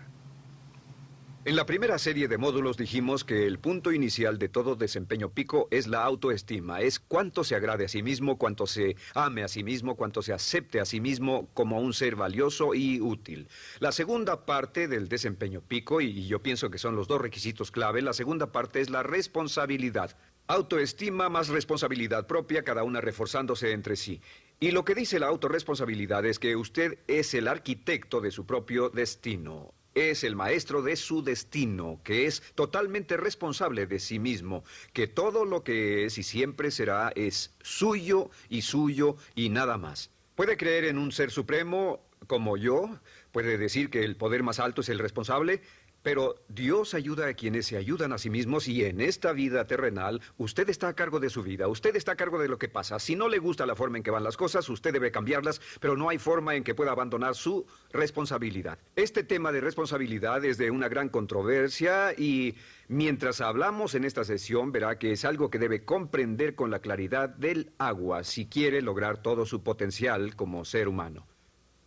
En 1.45 1.57
la 1.57 1.67
primera 1.67 1.99
serie 1.99 2.29
de 2.29 2.39
módulos 2.39 2.77
dijimos 2.77 3.25
que 3.25 3.49
el 3.49 3.59
punto 3.59 3.91
inicial 3.91 4.39
de 4.39 4.49
todo 4.49 4.77
desempeño 4.77 5.31
pico 5.31 5.67
es 5.73 5.89
la 5.89 6.05
autoestima, 6.05 6.83
es 6.83 7.01
cuánto 7.01 7.43
se 7.43 7.57
agrade 7.57 7.87
a 7.87 7.89
sí 7.89 8.01
mismo, 8.01 8.39
cuánto 8.39 8.69
se 8.69 8.95
ame 9.13 9.43
a 9.43 9.49
sí 9.49 9.65
mismo, 9.65 9.97
cuánto 9.97 10.23
se 10.23 10.33
acepte 10.33 10.79
a 10.79 10.85
sí 10.85 11.01
mismo 11.01 11.49
como 11.53 11.81
un 11.81 11.95
ser 11.95 12.15
valioso 12.15 12.75
y 12.75 13.01
útil. 13.01 13.49
La 13.81 13.91
segunda 13.91 14.47
parte 14.47 14.87
del 14.87 15.09
desempeño 15.09 15.63
pico, 15.63 16.01
y 16.01 16.29
yo 16.29 16.41
pienso 16.45 16.71
que 16.71 16.79
son 16.79 16.95
los 16.95 17.09
dos 17.09 17.21
requisitos 17.21 17.73
clave, 17.73 18.03
la 18.03 18.13
segunda 18.13 18.53
parte 18.53 18.81
es 18.81 18.89
la 18.89 19.03
responsabilidad. 19.03 20.17
Autoestima 20.47 21.29
más 21.29 21.49
responsabilidad 21.49 22.29
propia, 22.29 22.63
cada 22.63 22.85
una 22.85 23.01
reforzándose 23.01 23.73
entre 23.73 23.97
sí. 23.97 24.21
Y 24.61 24.71
lo 24.71 24.85
que 24.85 24.95
dice 24.95 25.19
la 25.19 25.27
autorresponsabilidad 25.27 26.25
es 26.25 26.39
que 26.39 26.55
usted 26.55 27.01
es 27.09 27.35
el 27.35 27.49
arquitecto 27.49 28.21
de 28.21 28.31
su 28.31 28.47
propio 28.47 28.91
destino. 28.91 29.75
Es 29.95 30.25
el 30.25 30.37
maestro 30.37 30.83
de 30.83 30.97
su 30.97 31.23
destino, 31.23 32.01
que 32.05 32.27
es 32.27 32.43
totalmente 32.55 33.17
responsable 33.17 33.87
de 33.87 33.99
sí 33.99 34.19
mismo, 34.19 34.65
que 34.93 35.07
todo 35.07 35.45
lo 35.45 35.63
que 35.65 36.05
es 36.05 36.19
y 36.19 36.23
siempre 36.23 36.71
será 36.71 37.13
es 37.15 37.55
suyo 37.63 38.31
y 38.49 38.63
suyo 38.63 39.17
y 39.35 39.51
nada 39.51 39.77
más. 39.77 40.11
Puede 40.35 40.57
creer 40.57 40.85
en 40.85 40.99
un 40.99 41.13
ser 41.13 41.31
supremo 41.31 42.01
como 42.27 42.57
yo, 42.57 42.99
puede 43.33 43.59
decir 43.59 43.91
que 43.91 44.05
el 44.05 44.17
poder 44.17 44.43
más 44.43 44.61
alto 44.61 44.81
es 44.81 44.89
el 44.89 44.99
responsable, 44.99 45.61
pero 46.03 46.37
Dios 46.49 46.95
ayuda 46.95 47.29
a 47.29 47.35
quienes 47.35 47.67
se 47.67 47.77
ayudan 47.77 48.13
a 48.13 48.19
sí 48.19 48.31
mismos 48.31 48.69
y 48.69 48.85
en 48.85 49.01
esta 49.01 49.33
vida 49.33 49.67
terrenal 49.67 50.21
usted 50.37 50.69
está 50.69 50.89
a 50.89 50.95
cargo 50.95 51.21
de 51.21 51.31
su 51.31 51.43
vida, 51.43 51.69
usted 51.69 51.95
está 51.97 52.13
a 52.13 52.17
cargo 52.17 52.39
de 52.39 52.49
lo 52.49 52.59
que 52.59 52.69
pasa. 52.69 52.99
Si 52.99 53.17
no 53.17 53.29
le 53.29 53.39
gusta 53.39 53.67
la 53.67 53.77
forma 53.77 53.99
en 53.99 54.03
que 54.03 54.11
van 54.11 54.25
las 54.25 54.37
cosas, 54.37 54.69
usted 54.69 54.93
debe 54.93 55.11
cambiarlas, 55.11 55.61
pero 55.81 55.97
no 55.97 56.09
hay 56.09 56.19
forma 56.19 56.55
en 56.55 56.65
que 56.65 56.75
pueda 56.75 56.93
abandonar 56.93 57.35
su 57.35 57.67
responsabilidad. 57.93 58.79
Este 58.97 59.25
tema 59.25 59.53
de 59.53 59.61
responsabilidad 59.61 60.45
es 60.45 60.59
de 60.59 60.71
una 60.71 60.89
gran 60.89 61.09
controversia 61.09 62.13
y 62.17 62.57
mientras 62.89 63.41
hablamos 63.41 63.95
en 63.95 64.05
esta 64.05 64.25
sesión 64.25 64.73
verá 64.73 64.99
que 64.99 65.13
es 65.13 65.25
algo 65.25 65.51
que 65.51 65.59
debe 65.59 65.85
comprender 65.85 66.55
con 66.55 66.71
la 66.71 66.81
claridad 66.81 67.29
del 67.29 67.73
agua 67.79 68.25
si 68.25 68.47
quiere 68.47 68.83
lograr 68.83 69.23
todo 69.23 69.47
su 69.47 69.63
potencial 69.63 70.37
como 70.37 70.65
ser 70.65 70.89
humano. 70.89 71.27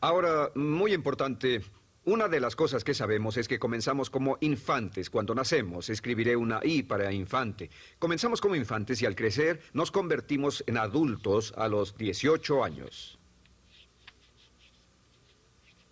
Ahora, 0.01 0.51
muy 0.55 0.93
importante, 0.93 1.61
una 2.05 2.27
de 2.27 2.39
las 2.39 2.55
cosas 2.55 2.83
que 2.83 2.93
sabemos 2.93 3.35
es 3.37 3.47
que 3.47 3.57
comenzamos 3.57 4.11
como 4.11 4.37
infantes 4.39 5.09
cuando 5.09 5.33
nacemos. 5.33 5.89
Escribiré 5.89 6.35
una 6.35 6.59
I 6.63 6.83
para 6.83 7.11
infante. 7.11 7.71
Comenzamos 7.97 8.41
como 8.41 8.55
infantes 8.55 9.01
y 9.01 9.07
al 9.07 9.15
crecer 9.15 9.61
nos 9.73 9.91
convertimos 9.91 10.63
en 10.67 10.77
adultos 10.77 11.53
a 11.57 11.67
los 11.67 11.97
18 11.97 12.63
años. 12.63 13.17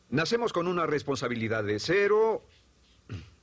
Nacemos 0.10 0.54
con 0.54 0.68
una 0.68 0.86
responsabilidad 0.86 1.64
de 1.64 1.80
cero 1.80 2.46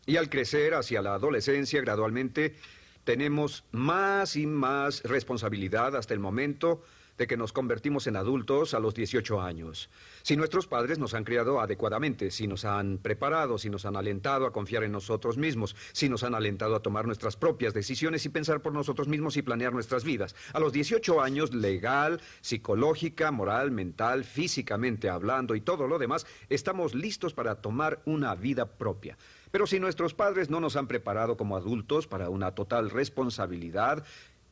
y 0.07 0.17
al 0.17 0.31
crecer 0.31 0.75
hacia 0.75 1.03
la 1.03 1.15
adolescencia 1.15 1.81
gradualmente 1.81 2.55
tenemos 3.03 3.65
más 3.73 4.37
y 4.37 4.47
más 4.47 5.03
responsabilidad 5.03 5.97
hasta 5.97 6.15
el 6.15 6.21
momento 6.21 6.85
de 7.21 7.27
que 7.27 7.37
nos 7.37 7.53
convertimos 7.53 8.07
en 8.07 8.17
adultos 8.17 8.73
a 8.73 8.81
los 8.81 8.95
18 8.95 9.43
años. 9.43 9.91
Si 10.23 10.37
nuestros 10.37 10.67
padres 10.67 10.99
nos 10.99 11.13
han 11.13 11.25
criado 11.25 11.61
adecuadamente, 11.61 12.31
si 12.31 12.47
nos 12.47 12.65
han 12.65 12.97
preparado, 12.97 13.59
si 13.59 13.69
nos 13.69 13.85
han 13.85 13.95
alentado 13.95 14.47
a 14.47 14.53
confiar 14.53 14.85
en 14.85 14.93
nosotros 14.93 15.37
mismos, 15.37 15.77
si 15.93 16.09
nos 16.09 16.23
han 16.23 16.35
alentado 16.35 16.75
a 16.75 16.81
tomar 16.81 17.05
nuestras 17.05 17.37
propias 17.37 17.75
decisiones 17.75 18.25
y 18.25 18.31
pensar 18.31 18.63
por 18.63 18.73
nosotros 18.73 19.07
mismos 19.07 19.37
y 19.37 19.43
planear 19.43 19.75
nuestras 19.75 20.03
vidas. 20.03 20.35
A 20.55 20.61
los 20.61 20.73
18 20.73 21.21
años, 21.21 21.53
legal, 21.53 22.23
psicológica, 22.41 23.31
moral, 23.31 23.71
mental, 23.71 24.25
físicamente 24.25 25.11
hablando 25.11 25.55
y 25.55 25.61
todo 25.61 25.87
lo 25.87 25.99
demás, 25.99 26.27
estamos 26.49 26.95
listos 26.95 27.35
para 27.35 27.57
tomar 27.57 28.01
una 28.07 28.35
vida 28.35 28.65
propia. 28.79 29.19
Pero 29.51 29.67
si 29.67 29.81
nuestros 29.81 30.15
padres 30.15 30.49
no 30.49 30.61
nos 30.61 30.77
han 30.77 30.87
preparado 30.87 31.37
como 31.37 31.57
adultos 31.57 32.07
para 32.07 32.31
una 32.31 32.55
total 32.55 32.89
responsabilidad, 32.89 34.05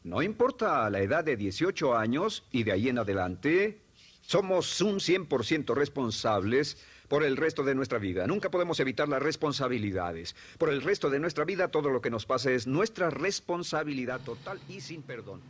no 0.09 0.23
importa 0.23 0.89
la 0.89 1.01
edad 1.01 1.23
de 1.23 1.37
18 1.37 1.97
años 1.97 2.45
y 2.51 2.63
de 2.63 2.73
ahí 2.73 2.89
en 2.89 2.99
adelante, 2.99 3.83
somos 4.23 4.81
un 4.81 4.97
100% 4.97 5.75
responsables 5.75 6.79
por 7.09 7.25
el 7.25 7.37
resto 7.37 7.63
de 7.63 7.75
nuestra 7.75 7.99
vida. 7.99 8.27
Nunca 8.27 8.51
podemos 8.51 8.81
evitar 8.81 9.09
las 9.09 9.23
responsabilidades. 9.23 10.35
Por 10.57 10.71
el 10.71 10.83
resto 10.83 11.11
de 11.11 11.21
nuestra 11.21 11.45
vida, 11.45 11.69
todo 11.69 11.91
lo 11.91 12.01
que 12.01 12.11
nos 12.11 12.25
pasa 12.25 12.51
es 12.51 12.67
nuestra 12.67 13.11
responsabilidad 13.11 14.21
total 14.21 14.59
y 14.69 14.81
sin 14.81 15.03
perdón. 15.03 15.41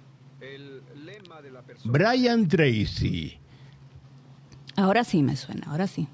El 0.41 0.83
lema 1.05 1.41
de 1.41 1.51
la 1.51 1.63
persona... 1.63 1.93
Brian 1.93 2.47
Tracy. 2.49 3.39
Ahora 4.77 5.05
sí 5.05 5.23
me 5.23 5.37
suena, 5.37 5.69
ahora 5.71 5.87
sí. 5.87 6.09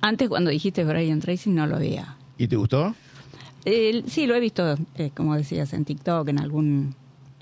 Antes 0.00 0.28
cuando 0.28 0.50
dijiste 0.50 0.84
Brian 0.84 1.20
Tracy 1.20 1.50
no 1.50 1.66
lo 1.66 1.78
veía. 1.78 2.16
¿Y 2.38 2.46
te 2.46 2.56
gustó? 2.56 2.94
Eh, 3.64 4.02
sí, 4.06 4.26
lo 4.26 4.34
he 4.34 4.40
visto, 4.40 4.76
eh, 4.96 5.10
como 5.16 5.36
decías, 5.36 5.72
en 5.72 5.84
TikTok, 5.84 6.28
en 6.28 6.38
algún 6.40 6.94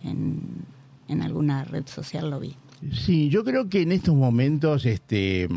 en, 0.03 1.23
alguna 1.23 1.65
red 1.65 1.87
social 1.87 2.31
lo 2.31 2.41
vi. 2.41 2.57
Sí, 2.93 3.29
yo 3.29 3.45
creo 3.45 3.69
que 3.69 3.83
en 3.83 3.93
estos 3.93 4.15
momentos, 4.15 4.87
este, 4.87 5.49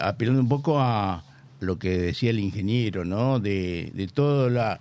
apelando 0.00 0.40
un 0.40 0.48
poco 0.48 0.80
a 0.80 1.24
lo 1.60 1.78
que 1.78 1.98
decía 1.98 2.30
el 2.30 2.38
ingeniero, 2.38 3.04
¿no? 3.04 3.40
De, 3.40 3.90
de 3.94 4.06
todo 4.06 4.48
la 4.48 4.80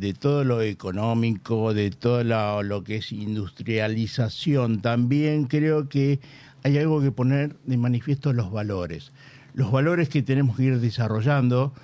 de 0.00 0.14
todo 0.14 0.44
lo 0.44 0.62
económico, 0.62 1.74
de 1.74 1.90
todo 1.90 2.24
lo 2.62 2.84
que 2.84 2.96
es 2.96 3.12
industrialización, 3.12 4.80
también 4.80 5.44
creo 5.44 5.90
que 5.90 6.20
hay 6.62 6.78
algo 6.78 7.02
que 7.02 7.12
poner 7.12 7.54
de 7.66 7.76
manifiesto 7.76 8.32
los 8.32 8.50
valores. 8.50 9.12
Los 9.52 9.70
valores 9.70 10.08
que 10.08 10.22
tenemos 10.22 10.56
que 10.56 10.64
ir 10.64 10.80
desarrollando 10.80 11.74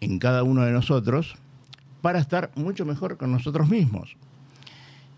en 0.00 0.18
cada 0.18 0.42
uno 0.42 0.62
de 0.62 0.72
nosotros 0.72 1.36
para 2.02 2.18
estar 2.18 2.50
mucho 2.56 2.84
mejor 2.84 3.16
con 3.16 3.30
nosotros 3.30 3.68
mismos. 3.68 4.16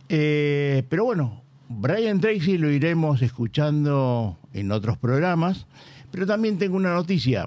Eh, 0.09 0.85
pero 0.89 1.05
bueno, 1.05 1.43
Brian 1.69 2.21
Tracy 2.21 2.59
lo 2.59 2.71
iremos 2.71 3.23
escuchando 3.23 4.39
en 4.53 4.73
otros 4.73 4.99
programas, 4.99 5.67
pero 6.11 6.27
también 6.27 6.59
tengo 6.59 6.77
una 6.77 6.95
noticia. 6.95 7.47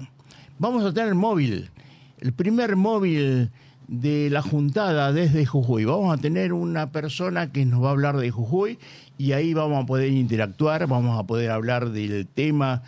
Vamos 0.58 0.84
a 0.84 0.92
tener 0.92 1.14
móvil, 1.14 1.70
el 2.18 2.32
primer 2.32 2.76
móvil 2.76 3.50
de 3.88 4.30
la 4.30 4.42
juntada 4.42 5.12
desde 5.12 5.46
Jujuy. 5.46 5.84
Vamos 5.84 6.16
a 6.16 6.20
tener 6.20 6.52
una 6.52 6.90
persona 6.90 7.52
que 7.52 7.64
nos 7.64 7.82
va 7.82 7.88
a 7.88 7.92
hablar 7.92 8.16
de 8.16 8.30
Jujuy 8.30 8.78
y 9.18 9.32
ahí 9.32 9.54
vamos 9.54 9.84
a 9.84 9.86
poder 9.86 10.10
interactuar, 10.10 10.86
vamos 10.86 11.18
a 11.18 11.24
poder 11.26 11.50
hablar 11.50 11.90
del 11.90 12.26
tema, 12.26 12.82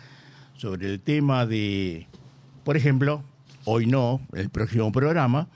sobre 0.57 0.91
el 0.91 0.99
tema 0.99 1.45
de, 1.45 2.07
por 2.65 2.75
ejemplo, 2.75 3.23
hoy 3.63 3.85
no, 3.85 4.19
el 4.33 4.49
próximo 4.49 4.91
programa, 4.91 5.47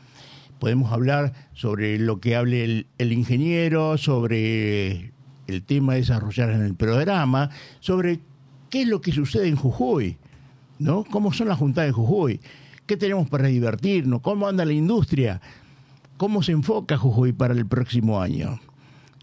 podemos 0.64 0.94
hablar 0.94 1.34
sobre 1.52 2.00
lo 2.00 2.22
que 2.22 2.38
hable 2.38 2.64
el, 2.64 2.88
el 2.98 3.12
ingeniero, 3.12 3.98
sobre 3.98 5.12
el 5.48 5.62
tema 5.62 5.92
a 5.92 5.96
desarrollar 5.98 6.52
en 6.52 6.62
el 6.62 6.74
programa, 6.74 7.50
sobre 7.82 8.22
qué 8.70 8.84
es 8.84 8.88
lo 8.88 9.02
que 9.02 9.12
sucede 9.12 9.50
en 9.50 9.58
Jujuy, 9.58 10.18
¿no? 10.80 11.04
¿Cómo 11.04 11.34
son 11.34 11.50
las 11.50 11.58
juntadas 11.58 11.90
de 11.90 11.92
Jujuy? 11.92 12.40
¿Qué 12.86 12.96
tenemos 12.96 13.28
para 13.28 13.50
divertirnos? 13.50 14.22
¿Cómo 14.22 14.48
anda 14.48 14.64
la 14.64 14.72
industria? 14.72 15.42
¿Cómo 16.16 16.42
se 16.42 16.54
enfoca 16.54 16.96
Jujuy 16.96 17.34
para 17.34 17.54
el 17.54 17.66
próximo 17.66 18.22
año? 18.22 18.62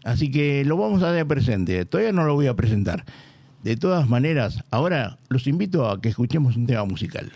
Así 0.03 0.29
que 0.29 0.63
lo 0.63 0.77
vamos 0.77 1.01
a 1.01 1.07
tener 1.07 1.25
presente. 1.25 1.85
Todavía 1.85 2.11
no 2.11 2.23
lo 2.23 2.35
voy 2.35 2.45
a 2.45 2.55
presentar. 2.55 3.03
De 3.63 3.77
todas 3.77 4.07
maneras, 4.07 4.63
ahora 4.69 5.17
los 5.29 5.47
invito 5.47 5.89
a 5.89 6.01
que 6.01 6.09
escuchemos 6.09 6.55
un 6.55 6.67
tema 6.67 6.85
musical. 6.85 7.31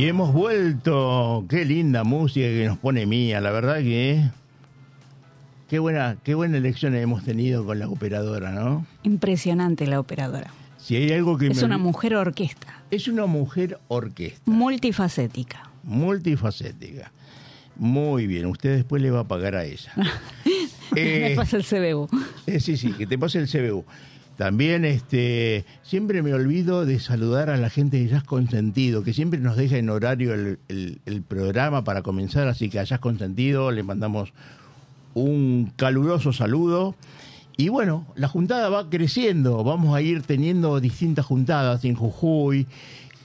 Y 0.00 0.06
hemos 0.06 0.32
vuelto. 0.32 1.44
Qué 1.46 1.66
linda 1.66 2.04
música 2.04 2.46
que 2.46 2.64
nos 2.66 2.78
pone 2.78 3.04
mía. 3.04 3.38
La 3.42 3.50
verdad 3.50 3.76
que. 3.80 4.22
Qué 5.68 5.78
buena, 5.78 6.16
qué 6.24 6.34
buena 6.34 6.56
elección 6.56 6.94
hemos 6.94 7.22
tenido 7.22 7.66
con 7.66 7.78
la 7.78 7.86
operadora, 7.86 8.50
¿no? 8.50 8.86
Impresionante 9.02 9.86
la 9.86 10.00
operadora. 10.00 10.50
Si 10.78 10.96
hay 10.96 11.12
algo 11.12 11.36
que 11.36 11.48
Es 11.48 11.58
me- 11.58 11.64
una 11.64 11.76
mujer 11.76 12.14
orquesta, 12.14 12.82
Es 12.90 13.08
una 13.08 13.26
mujer 13.26 13.78
orquesta, 13.88 14.40
multifacética. 14.50 15.68
multifacética. 15.84 17.12
Muy 17.76 18.26
bien, 18.26 18.46
usted 18.46 18.76
después 18.76 19.02
le 19.02 19.10
va 19.10 19.20
a 19.20 19.28
pagar 19.28 19.54
a 19.54 19.64
ella. 19.66 19.92
Me 20.92 21.32
Eh, 21.32 21.36
pasa 21.36 21.58
el 21.58 21.64
CBU. 21.64 22.08
Eh, 22.46 22.58
sí, 22.58 22.78
sí, 22.78 22.92
que 22.94 23.06
te 23.06 23.18
pase 23.18 23.38
el 23.38 23.48
CBU. 23.48 23.84
También 24.40 24.86
este, 24.86 25.66
siempre 25.82 26.22
me 26.22 26.32
olvido 26.32 26.86
de 26.86 26.98
saludar 26.98 27.50
a 27.50 27.58
la 27.58 27.68
gente 27.68 27.98
de 27.98 28.08
Jazz 28.08 28.24
Consentido, 28.24 29.02
que 29.02 29.12
siempre 29.12 29.38
nos 29.38 29.54
deja 29.54 29.76
en 29.76 29.90
horario 29.90 30.32
el, 30.32 30.58
el- 30.68 31.20
programa 31.20 31.84
para 31.84 32.00
comenzar, 32.00 32.48
así 32.48 32.70
que 32.70 32.80
a 32.80 32.98
Consentido 33.00 33.70
le 33.70 33.82
mandamos 33.82 34.32
un 35.12 35.70
caluroso 35.76 36.32
saludo. 36.32 36.94
Y 37.58 37.68
bueno, 37.68 38.06
la 38.14 38.28
juntada 38.28 38.70
va 38.70 38.88
creciendo, 38.88 39.62
vamos 39.62 39.94
a 39.94 40.00
ir 40.00 40.22
teniendo 40.22 40.80
distintas 40.80 41.26
juntadas 41.26 41.84
en 41.84 41.94
Jujuy, 41.94 42.66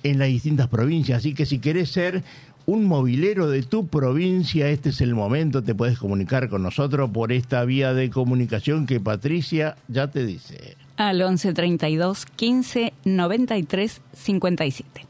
en 0.03 0.19
las 0.19 0.27
distintas 0.27 0.67
provincias, 0.67 1.19
así 1.19 1.33
que 1.33 1.45
si 1.45 1.59
querés 1.59 1.91
ser 1.91 2.23
un 2.65 2.83
movilero 2.87 3.49
de 3.49 3.63
tu 3.63 3.87
provincia, 3.87 4.67
este 4.67 4.89
es 4.89 4.99
el 4.99 5.15
momento, 5.15 5.63
te 5.63 5.75
puedes 5.75 5.97
comunicar 5.97 6.49
con 6.49 6.61
nosotros 6.61 7.09
por 7.11 7.31
esta 7.31 7.63
vía 7.63 7.93
de 7.93 8.09
comunicación 8.09 8.85
que 8.85 8.99
Patricia 8.99 9.77
ya 9.87 10.11
te 10.11 10.25
dice. 10.25 10.75
Al 10.97 11.21
11 11.21 11.53
32 11.53 12.25
15 12.25 12.93
93 13.03 14.01
57. 14.13 15.05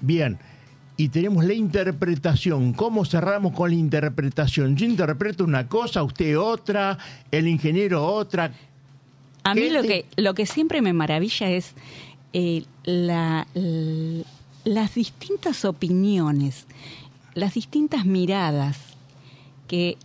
Bien, 0.00 0.38
y 0.96 1.08
tenemos 1.08 1.44
la 1.44 1.54
interpretación. 1.54 2.72
¿Cómo 2.74 3.04
cerramos 3.04 3.52
con 3.52 3.70
la 3.70 3.76
interpretación? 3.76 4.76
Yo 4.76 4.86
interpreto 4.86 5.44
una 5.44 5.66
cosa, 5.66 6.02
usted 6.02 6.38
otra, 6.38 6.98
el 7.30 7.48
ingeniero 7.48 8.04
otra. 8.04 8.52
A 9.44 9.54
mí 9.54 9.62
¿Qué 9.62 9.70
lo 9.70 9.82
que, 9.82 10.04
lo 10.16 10.34
que 10.34 10.46
siempre 10.46 10.82
me 10.82 10.92
maravilla 10.92 11.48
es 11.48 11.74
eh, 12.32 12.64
la, 12.84 13.46
las 14.64 14.94
distintas 14.94 15.64
opiniones, 15.64 16.66
las 17.34 17.54
distintas 17.54 18.04
miradas 18.04 18.78
que 19.68 19.96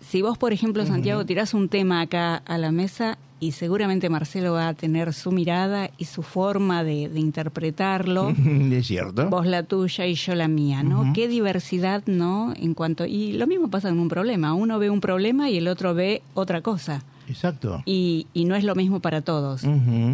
si 0.00 0.22
vos, 0.22 0.38
por 0.38 0.52
ejemplo, 0.52 0.86
Santiago, 0.86 1.24
tirás 1.24 1.54
un 1.54 1.68
tema 1.68 2.00
acá 2.00 2.36
a 2.36 2.58
la 2.58 2.72
mesa 2.72 3.18
y 3.46 3.52
seguramente 3.52 4.08
Marcelo 4.10 4.52
va 4.52 4.68
a 4.68 4.74
tener 4.74 5.12
su 5.14 5.30
mirada 5.32 5.90
y 5.98 6.04
su 6.06 6.22
forma 6.22 6.82
de, 6.84 7.08
de 7.08 7.20
interpretarlo. 7.20 8.30
¿Es 8.70 8.86
cierto? 8.86 9.28
Vos 9.30 9.46
la 9.46 9.62
tuya 9.62 10.06
y 10.06 10.14
yo 10.14 10.34
la 10.34 10.48
mía, 10.48 10.82
¿no? 10.82 11.12
Qué 11.14 11.28
diversidad, 11.28 12.02
¿no? 12.06 12.52
En 12.56 12.74
cuanto 12.74 13.06
y 13.06 13.32
lo 13.32 13.46
mismo 13.46 13.68
pasa 13.70 13.88
con 13.88 13.98
un 13.98 14.08
problema. 14.08 14.54
Uno 14.54 14.78
ve 14.78 14.90
un 14.90 15.00
problema 15.00 15.48
y 15.50 15.58
el 15.58 15.68
otro 15.68 15.94
ve 15.94 16.22
otra 16.34 16.60
cosa 16.60 17.02
Exacto. 17.28 17.82
y, 17.86 18.26
y 18.34 18.44
no 18.44 18.54
es 18.54 18.64
lo 18.64 18.74
mismo 18.74 19.00
para 19.00 19.20
todos. 19.22 19.62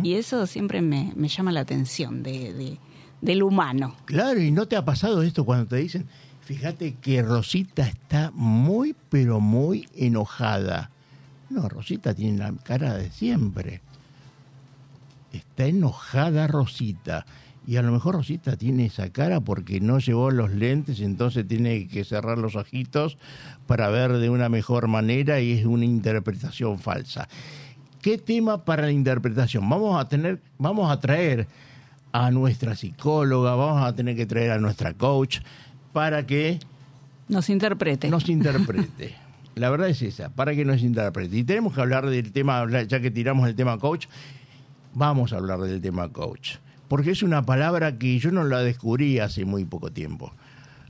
Y 0.03 0.15
eso 0.15 0.47
siempre 0.47 0.81
me, 0.83 1.13
me 1.17 1.29
llama 1.29 1.53
la 1.53 1.61
atención 1.61 2.23
de, 2.23 2.53
de- 2.53 2.79
del 3.21 3.43
humano. 3.43 3.95
Claro, 4.07 4.41
y 4.41 4.51
no 4.51 4.67
te 4.67 4.77
ha 4.77 4.85
pasado 4.85 5.23
esto 5.23 5.45
cuando 5.45 5.67
te 5.67 5.77
dicen, 5.77 6.07
fíjate 6.41 6.95
que 7.01 7.23
Rosita 7.23 7.87
está 7.87 8.31
muy, 8.35 8.95
pero 9.11 9.39
muy 9.41 9.87
enojada. 9.97 10.91
No, 11.53 11.69
Rosita 11.69 12.15
tiene 12.15 12.39
la 12.39 12.53
cara 12.63 12.95
de 12.97 13.11
siempre. 13.11 13.81
Está 15.33 15.67
enojada 15.67 16.47
Rosita. 16.47 17.27
Y 17.67 17.77
a 17.77 17.83
lo 17.83 17.93
mejor 17.93 18.17
Rosita 18.17 18.57
tiene 18.57 18.87
esa 18.87 19.11
cara 19.11 19.41
porque 19.41 19.81
no 19.81 19.99
llevó 20.01 20.31
los 20.33 20.51
lentes, 20.51 21.01
entonces 21.01 21.47
tiene 21.47 21.87
que 21.87 22.05
cerrar 22.05 22.37
los 22.39 22.57
ojitos 22.57 23.19
para 23.69 23.89
ver 23.89 24.15
de 24.15 24.31
una 24.31 24.49
mejor 24.49 24.89
manera 24.89 25.41
y 25.41 25.53
es 25.53 25.65
una 25.65 25.85
interpretación 25.85 26.79
falsa. 26.81 27.29
¿Qué 28.01 28.19
tema 28.19 28.65
para 28.65 28.83
la 28.83 28.91
interpretación? 28.91 29.69
Vamos 29.69 30.01
a 30.01 30.09
tener, 30.09 30.41
vamos 30.59 30.91
a 30.91 30.99
traer 30.99 31.47
a 32.11 32.33
nuestra 32.33 32.75
psicóloga, 32.75 33.55
vamos 33.55 33.85
a 33.87 33.95
tener 33.95 34.17
que 34.17 34.27
traer 34.27 34.51
a 34.51 34.59
nuestra 34.59 34.93
coach 34.95 35.39
para 35.93 36.27
que 36.27 36.59
Nos 37.29 37.49
interprete. 37.49 38.11
nos 38.11 38.29
interprete. 38.29 39.15
La 39.55 39.69
verdad 39.69 39.89
es 39.89 40.01
esa, 40.03 40.31
para 40.31 40.55
que 40.55 40.65
nos 40.65 40.83
interprete. 40.83 41.37
Y 41.37 41.45
tenemos 41.45 41.75
que 41.75 41.81
hablar 41.81 42.09
del 42.09 42.33
tema, 42.33 42.67
ya 42.87 43.01
que 43.01 43.11
tiramos 43.11 43.49
el 43.49 43.55
tema 43.55 43.79
coach, 43.79 44.07
vamos 44.95 45.33
a 45.33 45.37
hablar 45.37 45.61
del 45.61 45.81
tema 45.81 46.09
coach. 46.09 46.57
Porque 46.89 47.11
es 47.11 47.23
una 47.23 47.45
palabra 47.45 47.99
que 47.99 48.19
yo 48.19 48.31
no 48.31 48.45
la 48.45 48.61
descubrí 48.61 49.19
hace 49.19 49.45
muy 49.45 49.65
poco 49.65 49.93
tiempo. 49.93 50.33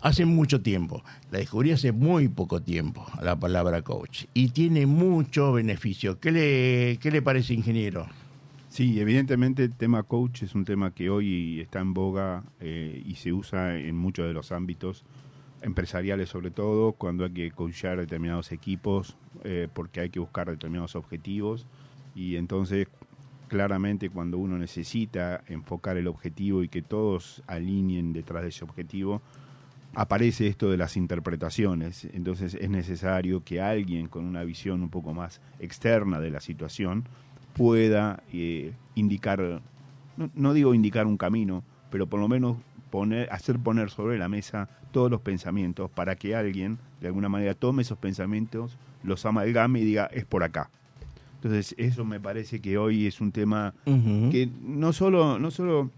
Hace 0.01 0.25
mucho 0.25 0.61
tiempo. 0.61 1.03
La 1.31 1.39
descubrí 1.39 1.73
hace 1.73 1.93
muy 1.93 2.29
poco 2.29 2.61
tiempo, 2.61 3.07
la 3.21 3.39
palabra 3.39 3.83
coach. 3.83 4.25
Y 4.35 4.49
tiene 4.49 4.87
mucho 4.87 5.53
beneficio. 5.53 6.19
¿Qué 6.19 6.33
le, 6.33 6.99
qué 7.01 7.11
le 7.11 7.23
parece, 7.23 7.55
ingeniero? 7.55 8.07
Sí, 8.69 8.99
evidentemente 9.01 9.65
el 9.65 9.75
tema 9.75 10.03
coach 10.03 10.45
es 10.45 10.55
un 10.55 10.65
tema 10.65 10.93
que 10.93 11.11
hoy 11.11 11.61
está 11.61 11.81
en 11.81 11.95
boga 11.95 12.43
eh, 12.59 13.03
y 13.05 13.17
se 13.17 13.33
usa 13.33 13.77
en 13.77 13.97
muchos 13.97 14.27
de 14.27 14.33
los 14.33 14.51
ámbitos 14.51 15.05
empresariales 15.63 16.29
sobre 16.29 16.51
todo, 16.51 16.93
cuando 16.93 17.25
hay 17.25 17.31
que 17.31 17.51
coachar 17.51 17.99
determinados 17.99 18.53
equipos, 18.53 19.17
eh, 19.45 19.69
porque 19.73 20.01
hay 20.01 20.11
que 20.11 20.21
buscar 20.21 20.51
determinados 20.51 20.97
objetivos 20.97 21.67
y 22.15 22.37
entonces 22.37 22.89
claramente 23.49 24.09
cuando 24.09 24.39
uno 24.39 24.57
necesita 24.57 25.45
enfocar 25.47 25.97
el 25.97 26.09
objetivo 26.09 26.63
y 26.63 26.69
que 26.69 26.81
todos 26.81 27.43
alineen 27.47 28.13
detrás 28.13 28.43
de 28.43 28.49
ese 28.49 28.65
objetivo, 28.65 29.21
aparece 29.95 30.47
esto 30.47 30.71
de 30.71 30.79
las 30.79 30.97
interpretaciones. 30.97 32.07
Entonces 32.15 32.55
es 32.55 32.71
necesario 32.71 33.45
que 33.45 33.61
alguien 33.61 34.09
con 34.09 34.25
una 34.25 34.43
visión 34.43 34.83
un 34.83 34.89
poco 34.89 35.13
más 35.13 35.41
externa 35.59 36.19
de 36.19 36.31
la 36.31 36.41
situación 36.41 37.05
pueda 37.53 38.23
eh, 38.33 38.73
indicar, 38.95 39.61
no, 40.17 40.31
no 40.35 40.55
digo 40.55 40.73
indicar 40.73 41.07
un 41.07 41.19
camino, 41.19 41.63
pero 41.91 42.07
por 42.07 42.21
lo 42.21 42.29
menos 42.29 42.57
poner, 42.93 43.28
hacer 43.32 43.59
poner 43.59 43.90
sobre 43.90 44.18
la 44.18 44.28
mesa 44.28 44.68
todos 44.93 45.11
los 45.11 45.20
pensamientos 45.22 45.90
para 45.90 46.14
que 46.14 46.36
alguien 46.36 46.78
de 47.01 47.09
alguna 47.09 47.28
manera 47.28 47.55
tome 47.55 47.82
esos 47.82 47.99
pensamientos, 47.99 48.78
los 49.03 49.24
amalgame 49.26 49.80
y 49.80 49.84
diga 49.84 50.07
es 50.12 50.24
por 50.26 50.45
acá. 50.45 50.70
Entonces 51.36 51.74
eso 51.78 52.05
me 52.05 52.20
parece 52.20 52.61
que 52.61 52.78
hoy 52.78 53.07
es 53.07 53.20
un 53.20 53.32
tema 53.32 53.74
que 54.30 54.49
no 54.62 54.93
solo, 54.93 55.38
no 55.40 55.51
solo 55.51 55.90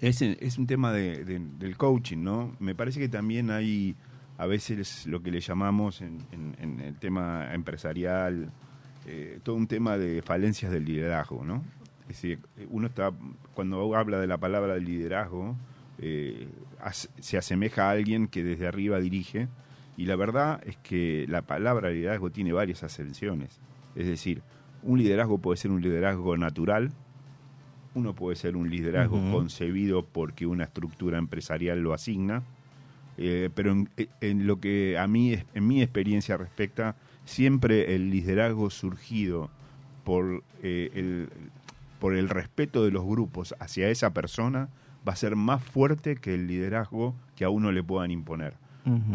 es, 0.00 0.20
es 0.22 0.58
un 0.58 0.66
tema 0.66 0.92
de- 0.92 1.24
de- 1.24 1.40
del 1.58 1.76
coaching, 1.76 2.18
¿no? 2.22 2.54
Me 2.60 2.74
parece 2.74 3.00
que 3.00 3.08
también 3.08 3.50
hay 3.50 3.96
a 4.38 4.44
veces 4.46 5.06
lo 5.06 5.22
que 5.22 5.30
le 5.30 5.40
llamamos 5.40 6.02
en, 6.02 6.18
en- 6.30 6.54
en 6.60 6.80
el 6.80 6.94
tema 6.98 7.52
empresarial, 7.54 8.52
eh, 9.06 9.40
todo 9.42 9.56
un 9.56 9.66
tema 9.66 9.96
de 9.96 10.20
falencias 10.20 10.70
del 10.70 10.84
liderazgo, 10.84 11.44
¿no? 11.44 11.64
Es 12.02 12.08
decir, 12.08 12.38
uno 12.68 12.86
está, 12.88 13.10
cuando 13.54 13.96
habla 13.96 14.20
de 14.20 14.26
la 14.26 14.36
palabra 14.36 14.76
liderazgo, 14.76 15.56
eh, 15.98 16.48
se 17.20 17.38
asemeja 17.38 17.88
a 17.88 17.90
alguien 17.90 18.28
que 18.28 18.44
desde 18.44 18.66
arriba 18.66 19.00
dirige, 19.00 19.48
y 19.96 20.04
la 20.06 20.16
verdad 20.16 20.60
es 20.66 20.76
que 20.76 21.26
la 21.28 21.42
palabra 21.42 21.90
liderazgo 21.90 22.30
tiene 22.30 22.52
varias 22.52 22.82
ascensiones. 22.82 23.60
Es 23.94 24.06
decir, 24.06 24.42
un 24.82 24.98
liderazgo 24.98 25.38
puede 25.38 25.56
ser 25.56 25.70
un 25.70 25.80
liderazgo 25.80 26.36
natural, 26.36 26.92
uno 27.94 28.14
puede 28.14 28.36
ser 28.36 28.56
un 28.56 28.68
liderazgo 28.68 29.18
concebido 29.32 30.04
porque 30.04 30.46
una 30.46 30.64
estructura 30.64 31.16
empresarial 31.16 31.80
lo 31.80 31.94
asigna, 31.94 32.42
eh, 33.16 33.48
pero 33.54 33.72
en, 33.72 33.88
en 34.20 34.46
lo 34.46 34.60
que 34.60 34.98
a 34.98 35.06
mí, 35.06 35.34
en 35.54 35.66
mi 35.66 35.82
experiencia 35.82 36.36
respecta, 36.36 36.96
siempre 37.24 37.94
el 37.94 38.10
liderazgo 38.10 38.68
surgido 38.68 39.50
por, 40.04 40.44
eh, 40.62 40.90
el, 40.94 41.28
por 41.98 42.14
el 42.14 42.28
respeto 42.28 42.84
de 42.84 42.90
los 42.90 43.04
grupos 43.04 43.54
hacia 43.58 43.88
esa 43.88 44.12
persona 44.12 44.68
va 45.06 45.12
a 45.12 45.16
ser 45.16 45.36
más 45.36 45.62
fuerte 45.62 46.16
que 46.16 46.34
el 46.34 46.46
liderazgo 46.46 47.14
que 47.34 47.44
a 47.44 47.50
uno 47.50 47.72
le 47.72 47.82
puedan 47.82 48.10
imponer. 48.10 48.54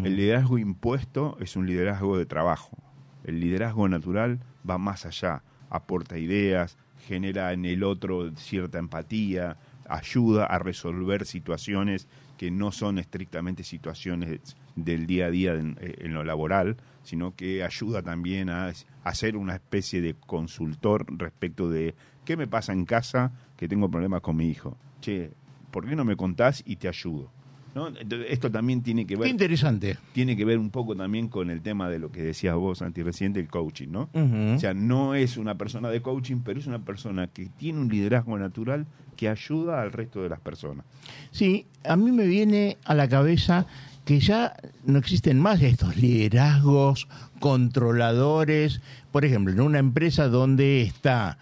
El 0.04 0.16
liderazgo 0.16 0.58
impuesto 0.58 1.38
es 1.40 1.56
un 1.56 1.66
liderazgo 1.66 2.18
de 2.18 2.26
trabajo. 2.26 2.76
El 3.24 3.40
liderazgo 3.40 3.88
natural 3.88 4.38
va 4.68 4.76
más 4.76 5.06
allá, 5.06 5.42
aporta 5.70 6.18
ideas, 6.18 6.76
genera 7.06 7.54
en 7.54 7.64
el 7.64 7.82
otro 7.82 8.36
cierta 8.36 8.78
empatía, 8.78 9.56
ayuda 9.88 10.44
a 10.44 10.58
resolver 10.58 11.24
situaciones 11.24 12.06
que 12.36 12.50
no 12.50 12.70
son 12.70 12.98
estrictamente 12.98 13.64
situaciones 13.64 14.56
del 14.76 15.06
día 15.06 15.26
a 15.26 15.30
día 15.30 15.54
en, 15.54 15.78
en 15.80 16.12
lo 16.12 16.22
laboral, 16.22 16.76
sino 17.02 17.34
que 17.34 17.64
ayuda 17.64 18.02
también 18.02 18.50
a, 18.50 18.72
a 19.04 19.14
ser 19.14 19.36
una 19.36 19.54
especie 19.54 20.00
de 20.00 20.14
consultor 20.14 21.06
respecto 21.18 21.70
de 21.70 21.94
qué 22.24 22.36
me 22.36 22.46
pasa 22.46 22.72
en 22.72 22.84
casa 22.84 23.32
que 23.56 23.68
tengo 23.68 23.90
problemas 23.90 24.20
con 24.20 24.36
mi 24.36 24.48
hijo. 24.48 24.76
Che, 25.00 25.32
¿por 25.72 25.88
qué 25.88 25.96
no 25.96 26.04
me 26.04 26.14
contás 26.14 26.62
y 26.64 26.76
te 26.76 26.86
ayudo? 26.86 27.30
¿No? 27.74 27.88
Esto 28.28 28.50
también 28.50 28.82
tiene 28.82 29.06
que 29.06 29.14
Qué 29.14 29.20
ver 29.20 29.30
interesante. 29.30 29.96
tiene 30.12 30.36
que 30.36 30.44
ver 30.44 30.58
un 30.58 30.68
poco 30.68 30.94
también 30.94 31.28
con 31.28 31.48
el 31.48 31.62
tema 31.62 31.88
de 31.88 31.98
lo 31.98 32.12
que 32.12 32.22
decías 32.22 32.54
vos, 32.54 32.78
Santi, 32.78 33.02
recién 33.02 33.32
del 33.32 33.48
coaching, 33.48 33.88
¿no? 33.90 34.10
O 34.54 34.58
sea, 34.58 34.74
no 34.74 35.14
es 35.14 35.38
una 35.38 35.56
persona 35.56 35.88
de 35.88 36.02
coaching, 36.02 36.42
pero 36.44 36.60
es 36.60 36.66
una 36.66 36.80
persona 36.84 37.28
que 37.28 37.46
tiene 37.46 37.80
un 37.80 37.88
liderazgo 37.88 38.38
natural 38.38 38.86
que 39.16 39.30
ayuda 39.30 39.80
al 39.80 39.90
resto 39.90 40.22
de 40.22 40.28
las 40.28 40.38
personas. 40.40 40.84
Sí, 41.30 41.64
a 41.84 41.96
mí 41.96 42.12
me 42.12 42.26
viene 42.26 42.76
a 42.84 42.94
la 42.94 43.08
cabeza 43.08 43.64
que 44.04 44.20
ya 44.20 44.54
no 44.84 44.98
existen 44.98 45.40
más 45.40 45.62
estos 45.62 45.96
liderazgos, 45.96 47.08
controladores. 47.40 48.80
Por 49.12 49.24
ejemplo, 49.24 49.52
en 49.52 49.60
una 49.60 49.78
empresa 49.78 50.28
donde 50.28 50.82
está 50.82 51.38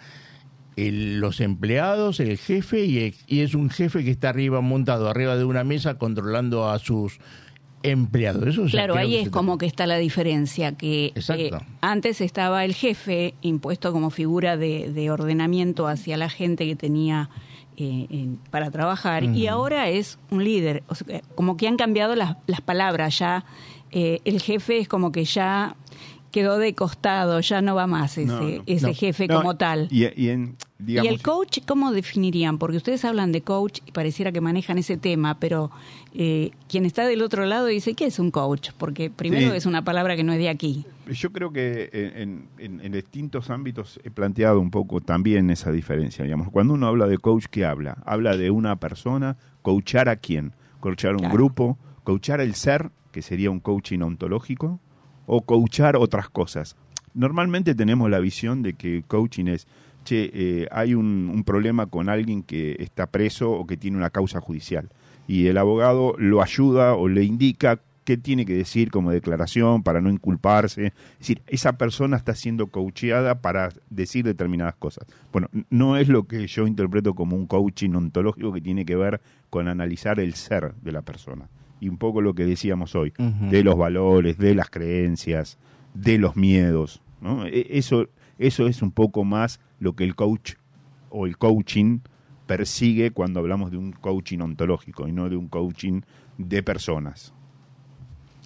el- 0.89 1.21
los 1.21 1.41
empleados, 1.41 2.21
el 2.21 2.39
jefe, 2.39 2.85
y, 2.85 2.99
el- 2.99 3.15
y 3.27 3.41
es 3.41 3.55
un 3.55 3.71
jefe 3.71 4.05
que 4.05 4.11
está 4.11 4.29
arriba, 4.31 4.61
montado 4.61 5.09
arriba 5.09 5.37
de 5.37 5.45
una 5.45 5.65
mesa, 5.65 5.99
controlando 5.99 6.69
a 6.69 6.79
sus 6.79 7.19
empleados. 7.83 8.47
Eso 8.47 8.65
Claro, 8.67 8.95
ahí 8.97 9.17
es 9.17 9.31
como 9.31 9.57
que 9.57 9.65
está 9.67 9.87
la 9.87 9.97
diferencia, 9.97 10.73
que 10.77 11.07
Exacto. 11.15 11.43
eh, 11.57 11.67
antes 11.81 12.21
estaba 12.21 12.65
el 12.67 12.75
jefe 12.75 13.35
impuesto 13.41 13.93
como 13.93 14.11
figura 14.11 14.57
de, 14.59 14.93
de 14.93 15.11
ordenamiento 15.11 15.89
hacia 15.89 16.17
la 16.19 16.29
gente 16.29 16.67
que 16.67 16.77
tenía 16.77 17.31
eh, 17.79 18.07
en- 18.11 18.37
para 18.51 18.71
trabajar 18.71 19.25
y 19.25 19.47
ahora 19.47 19.89
es 19.89 20.19
un 20.31 20.45
líder, 20.45 20.83
o 20.89 20.95
sea, 20.95 21.23
como 21.35 21.57
que 21.57 21.67
han 21.67 21.77
cambiado 21.79 22.15
las, 22.15 22.37
las 22.47 22.61
palabras, 22.61 23.19
ya 23.19 23.47
eh, 23.91 24.19
el 24.27 24.43
jefe 24.43 24.79
es 24.79 24.87
como 24.89 25.11
que 25.13 25.25
ya 25.25 25.77
quedó 26.31 26.59
de 26.59 26.75
costado, 26.75 27.41
ya 27.41 27.63
no 27.63 27.75
va 27.75 27.87
más 27.87 28.19
ese, 28.19 28.27
No, 28.27 28.43
no. 28.43 28.63
ese 28.67 28.89
No. 28.89 28.95
jefe 28.95 29.27
No, 29.29 29.37
como 29.37 29.57
tal. 29.57 29.89
Y, 29.91 30.05
y 30.23 30.29
en, 30.29 30.57
digamos, 30.81 31.11
¿Y 31.11 31.15
el 31.15 31.23
coach 31.23 31.59
cómo 31.67 31.93
definirían? 31.93 32.59
Porque 32.59 32.77
ustedes 32.77 33.05
hablan 33.05 33.33
de 33.33 33.43
coach 33.43 33.81
y 33.87 33.93
pareciera 33.93 34.33
que 34.33 34.41
manejan 34.41 34.79
ese 34.79 34.97
tema, 34.97 35.39
pero 35.39 35.71
eh, 36.15 36.51
quien 36.69 36.85
está 36.87 37.07
del 37.07 37.23
otro 37.23 37.45
lado 37.47 37.67
dice, 37.67 37.95
¿qué 37.95 38.07
es 38.07 38.19
un 38.19 38.31
coach? 38.31 38.71
Porque 38.79 39.11
primero 39.11 39.51
Sí. 39.51 39.57
es 39.57 39.67
una 39.67 39.83
palabra 39.85 40.17
que 40.17 40.25
no 40.25 40.33
es 40.33 40.39
de 40.39 40.49
aquí. 40.49 40.85
Yo 41.11 41.31
creo 41.33 41.53
que 41.53 41.91
en, 41.93 42.49
en- 42.59 42.81
en 42.85 42.93
distintos 42.93 43.51
ámbitos 43.51 44.01
he 44.05 44.11
planteado 44.11 44.61
un 44.61 44.71
poco 44.71 45.01
también 45.01 45.51
esa 45.51 45.71
diferencia. 45.73 46.25
Digamos, 46.25 46.51
cuando 46.51 46.75
uno 46.75 46.87
habla 46.87 47.07
de 47.07 47.19
coach, 47.19 47.47
¿qué 47.51 47.65
habla? 47.65 48.03
Habla 48.07 48.37
de 48.37 48.51
una 48.51 48.77
persona, 48.77 49.37
coachar 49.63 50.09
a 50.09 50.17
quién? 50.17 50.53
Coachar 50.81 51.11
a 51.13 51.15
un 51.15 51.19
Claro. 51.21 51.35
grupo, 51.35 51.79
coachar 52.05 52.41
el 52.41 52.55
ser, 52.55 52.91
que 53.13 53.23
sería 53.23 53.51
un 53.51 53.61
coaching 53.61 54.01
ontológico, 54.01 54.81
o 55.27 55.43
coachar 55.43 55.97
otras 55.97 56.29
cosas. 56.29 56.77
Normalmente 57.13 57.75
tenemos 57.75 58.09
la 58.09 58.21
visión 58.21 58.63
de 58.63 58.75
que 58.75 59.03
coaching 59.07 59.47
es, 59.47 59.67
che, 60.05 60.31
eh, 60.33 60.69
hay 60.71 60.95
un, 60.95 61.31
un 61.33 61.45
problema 61.45 61.87
con 61.87 62.09
alguien 62.09 62.43
que 62.43 62.77
está 62.79 63.07
preso 63.07 63.51
o 63.51 63.67
que 63.67 63.77
tiene 63.77 63.97
una 63.97 64.11
causa 64.11 64.41
judicial. 64.41 64.89
Y 65.29 65.47
el 65.47 65.59
abogado 65.59 66.15
lo 66.19 66.43
ayuda 66.43 66.95
o 66.95 67.09
le 67.09 67.23
indica 67.25 67.81
qué 68.03 68.17
tiene 68.17 68.45
que 68.45 68.55
decir 68.55 68.91
como 68.91 69.13
declaración 69.13 69.83
para 69.85 70.01
no 70.01 70.11
inculparse. 70.11 70.87
Es 70.87 70.93
decir, 71.19 71.43
esa 71.47 71.75
persona 71.75 72.17
está 72.17 72.35
siendo 72.35 72.67
coacheada 72.69 73.41
para 73.41 73.69
decir 73.91 74.25
determinadas 74.25 74.75
cosas. 74.75 75.07
Bueno, 75.33 75.49
no 75.69 75.97
es 75.97 76.09
lo 76.09 76.25
que 76.25 76.47
yo 76.49 76.67
interpreto 76.67 77.15
como 77.15 77.37
un 77.37 77.47
coaching 77.47 77.91
ontológico 77.95 78.53
que 78.53 78.61
tiene 78.61 78.85
que 78.85 78.97
ver 78.97 79.21
con 79.51 79.69
analizar 79.69 80.19
el 80.19 80.35
ser 80.35 80.75
de 80.83 80.93
la 80.93 81.03
persona. 81.03 81.49
Y 81.79 81.89
un 81.89 81.99
poco 81.99 82.21
lo 82.21 82.35
que 82.35 82.45
decíamos 82.45 82.95
hoy, 82.97 83.13
de 83.51 83.63
los 83.63 83.77
valores, 83.77 84.37
de 84.39 84.55
las 84.55 84.71
creencias, 84.71 85.57
de 85.95 86.19
los 86.19 86.37
miedos. 86.37 87.01
¿no? 87.21 87.47
E- 87.47 87.67
Eso, 87.71 88.09
eso 88.41 88.67
es 88.67 88.83
un 88.83 88.91
poco 88.91 89.23
más 89.25 89.61
lo 89.79 89.95
que 89.95 90.03
el 90.05 90.15
coach 90.17 90.55
o 91.11 91.27
el 91.27 91.37
coaching 91.39 92.01
persigue 92.47 93.13
cuando 93.13 93.39
hablamos 93.39 93.71
de 93.71 93.77
un 93.77 93.93
coaching 93.93 94.39
ontológico 94.41 95.07
y 95.07 95.13
no 95.13 95.29
de 95.29 95.37
un 95.37 95.47
coaching 95.49 96.01
de 96.39 96.63
personas. 96.63 97.33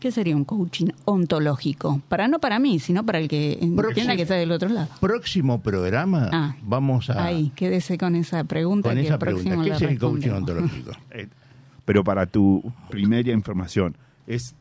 ¿Qué 0.00 0.10
sería 0.10 0.36
un 0.36 0.44
coaching 0.44 0.88
ontológico? 1.06 2.02
Para 2.10 2.28
no 2.28 2.38
para 2.38 2.58
mí, 2.58 2.78
sino 2.78 3.06
para 3.06 3.18
el 3.20 3.28
que 3.28 3.54
entienda 3.62 4.16
que 4.16 4.22
está 4.22 4.34
del 4.34 4.52
otro 4.52 4.68
lado. 4.68 4.88
Próximo 5.00 5.62
programa 5.62 6.28
Ah. 6.30 6.56
vamos 6.62 7.08
a 7.08 7.24
Ahí, 7.24 7.52
quédese 7.56 7.96
con 7.96 8.14
esa 8.14 8.44
pregunta. 8.44 8.90
con 8.90 8.96
que 8.98 9.04
esa 9.04 9.14
el 9.14 9.18
pregunta. 9.20 9.62
¿Qué 9.62 9.70
es 9.70 9.80
el 9.82 9.98
coaching 9.98 10.30
ontológico? 10.30 10.90
Eh, 11.12 11.28
Pero 11.86 12.02
para 12.04 12.26
tu 12.26 12.62
primera 12.90 13.30
información, 13.32 13.96
es 14.26 14.54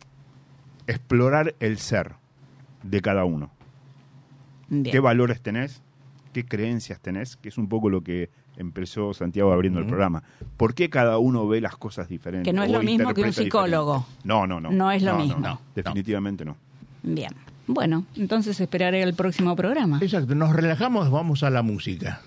explorar 0.88 1.56
el 1.60 1.78
ser 1.78 2.14
de 2.84 3.02
cada 3.02 3.26
uno. 3.26 3.50
Bien. 4.70 4.92
¿Qué 4.92 5.00
valores 5.00 5.42
tenés? 5.42 5.82
¿Qué 6.34 6.46
creencias 6.46 7.00
tenés? 7.00 7.36
Que 7.38 7.50
es 7.50 7.58
un 7.58 7.68
poco 7.70 7.90
lo 7.90 8.02
que 8.02 8.30
empezó 8.58 9.14
Santiago 9.14 9.52
abriendo 9.54 9.80
el 9.80 9.86
programa. 9.86 10.24
¿Por 10.58 10.74
qué 10.74 10.90
cada 10.90 11.18
uno 11.20 11.48
ve 11.48 11.62
las 11.62 11.76
cosas 11.78 12.08
diferentes? 12.08 12.52
Que 12.52 12.56
no 12.56 12.64
es 12.64 12.72
lo 12.72 12.82
mismo 12.82 13.14
que 13.14 13.22
un 13.22 13.34
psicólogo. 13.34 13.98
diferente? 13.98 14.22
No, 14.28 14.48
no, 14.48 14.60
no. 14.60 14.72
No 14.72 14.92
es 14.92 15.04
lo 15.04 15.14
No, 15.14 15.20
mismo. 15.20 15.40
no. 15.40 15.60
Definitivamente 15.76 16.44
no. 16.46 16.56
Bien. 17.04 17.32
Bueno, 17.68 18.06
entonces 18.16 18.60
esperaré 18.60 19.04
el 19.04 19.14
próximo 19.14 19.56
programa. 19.56 20.00
Exacto, 20.02 20.36
nos 20.36 20.54
relajamos, 20.54 21.10
vamos 21.12 21.44
a 21.44 21.50
la 21.50 21.62
música. 21.62 22.22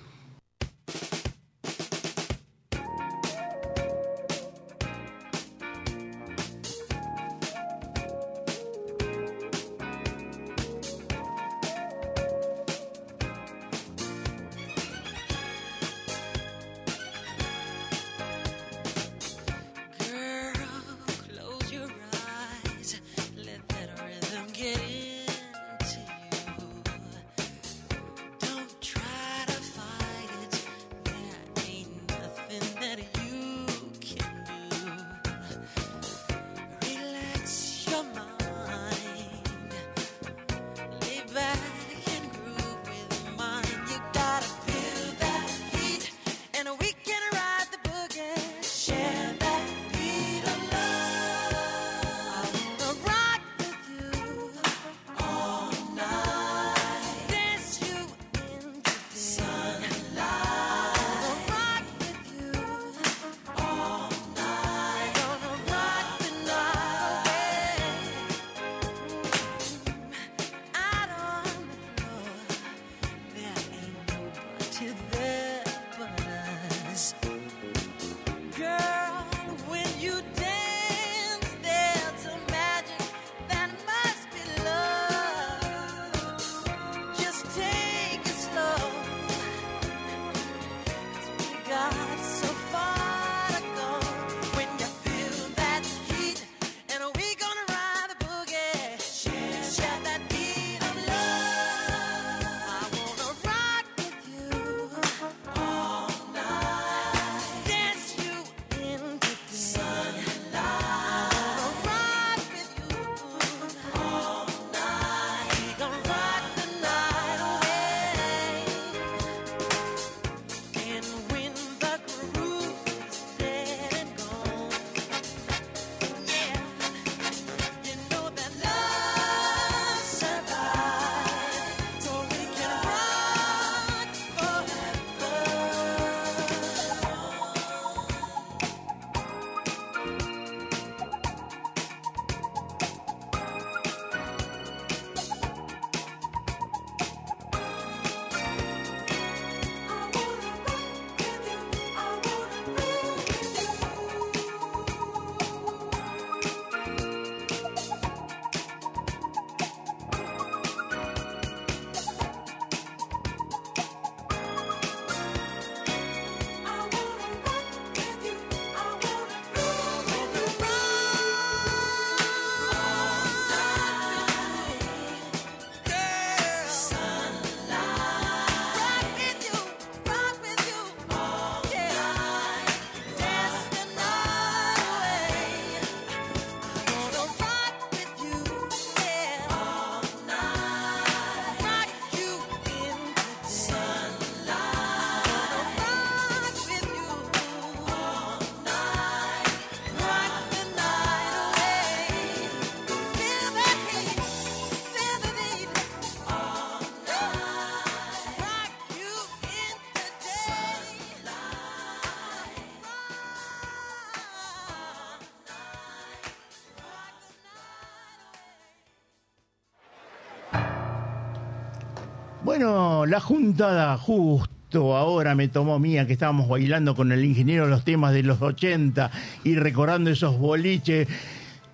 Bueno, 222.59 223.05
la 223.05 223.21
juntada 223.21 223.99
justo 223.99 224.97
ahora 224.97 225.35
me 225.35 225.47
tomó 225.47 225.79
mía 225.79 226.07
que 226.07 226.15
estábamos 226.15 226.49
bailando 226.49 226.95
con 226.95 227.13
el 227.13 227.23
ingeniero 227.23 227.67
los 227.67 227.85
temas 227.85 228.15
de 228.15 228.23
los 228.23 228.41
80 228.41 229.11
y 229.45 229.57
recordando 229.57 230.09
esos 230.09 230.39
boliches, 230.39 231.07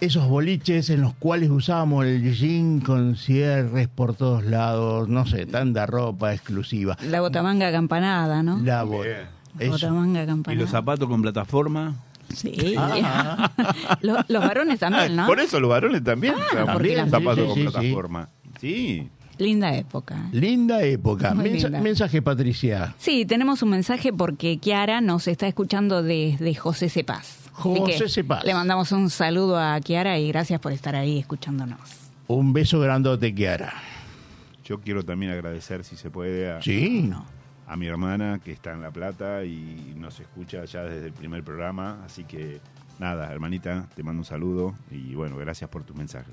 esos 0.01 0.27
boliches 0.27 0.91
en 0.91 1.03
los 1.03 1.15
cuales 1.15 1.51
usábamos 1.51 2.05
el 2.07 2.35
jean 2.35 2.81
con 2.81 3.15
cierres 3.15 3.87
por 3.87 4.17
todos 4.17 4.43
lados, 4.45 5.09
no 5.09 5.25
sé, 5.25 5.47
tanta 5.47 5.87
ropa 5.87 6.35
exclusiva. 6.35 6.97
La 7.09 7.21
botamanga 7.21 7.69
acampanada, 7.69 8.43
¿no? 8.43 8.59
La 8.59 8.83
bo- 8.83 9.05
botamanga 9.55 10.19
Y 10.19 10.23
acampanada. 10.25 10.63
los 10.63 10.71
zapatos 10.73 11.09
con 11.09 11.23
plataforma. 11.23 11.95
Sí. 12.35 12.75
Ah. 12.77 13.53
Lo- 14.01 14.17
los 14.27 14.43
varones 14.45 14.81
también, 14.81 15.15
¿no? 15.15 15.27
Por 15.29 15.39
eso 15.39 15.61
los 15.61 15.71
varones 15.71 16.03
también. 16.03 16.35
Ah, 16.57 16.77
zapatos 17.09 17.37
sí, 17.39 17.45
con 17.47 17.55
sí. 17.55 17.63
plataforma. 17.71 18.29
Sí. 18.61 19.09
Linda 19.39 19.75
época. 19.75 20.29
Linda 20.33 20.83
época. 20.83 21.35
Muy 21.35 21.51
Mensa- 21.51 21.69
linda. 21.69 21.81
Mensaje, 21.83 22.23
Patricia. 22.23 22.95
Sí, 22.99 23.25
tenemos 23.27 23.63
un 23.63 23.71
mensaje 23.71 24.13
porque 24.13 24.59
Kiara 24.59 25.01
nos 25.01 25.27
está 25.29 25.47
escuchando 25.49 26.03
desde 26.03 26.55
José 26.55 26.89
Cepaz. 26.89 27.39
José 27.53 28.09
Cepaz. 28.09 28.45
Le 28.45 28.55
mandamos 28.55 28.93
un 28.93 29.11
saludo 29.11 29.59
a 29.59 29.79
Kiara 29.81 30.19
y 30.19 30.29
gracias 30.29 30.61
por 30.61 30.73
estar 30.73 30.95
ahí 30.97 31.19
escuchándonos. 31.19 31.79
Un 32.29 32.53
beso 32.53 32.79
grandote, 32.81 33.35
Kiara. 33.35 33.73
Yo 34.65 34.81
quiero 34.81 35.03
también 35.05 35.33
agradecer, 35.33 35.85
si 35.85 35.97
se 35.97 36.09
puede, 36.11 36.51
a, 36.51 36.63
Sí. 36.63 37.11
a 37.67 37.77
mi 37.77 37.87
hermana 37.87 38.41
que 38.43 38.53
está 38.53 38.73
en 38.73 38.81
La 38.81 38.91
Plata 38.91 39.45
y 39.45 39.95
nos 39.97 40.19
escucha 40.21 40.65
ya 40.65 40.85
desde 40.85 41.07
el 41.07 41.13
primer 41.13 41.43
programa. 41.43 41.99
Así 42.07 42.25
que 42.25 42.61
nada, 42.99 43.31
hermanita, 43.33 43.89
te 43.97 44.03
mando 44.03 44.21
un 44.21 44.25
saludo 44.25 44.75
y 44.91 45.15
bueno, 45.15 45.37
gracias 45.37 45.69
por 45.69 45.83
tus 45.85 45.97
mensajes. 45.97 46.33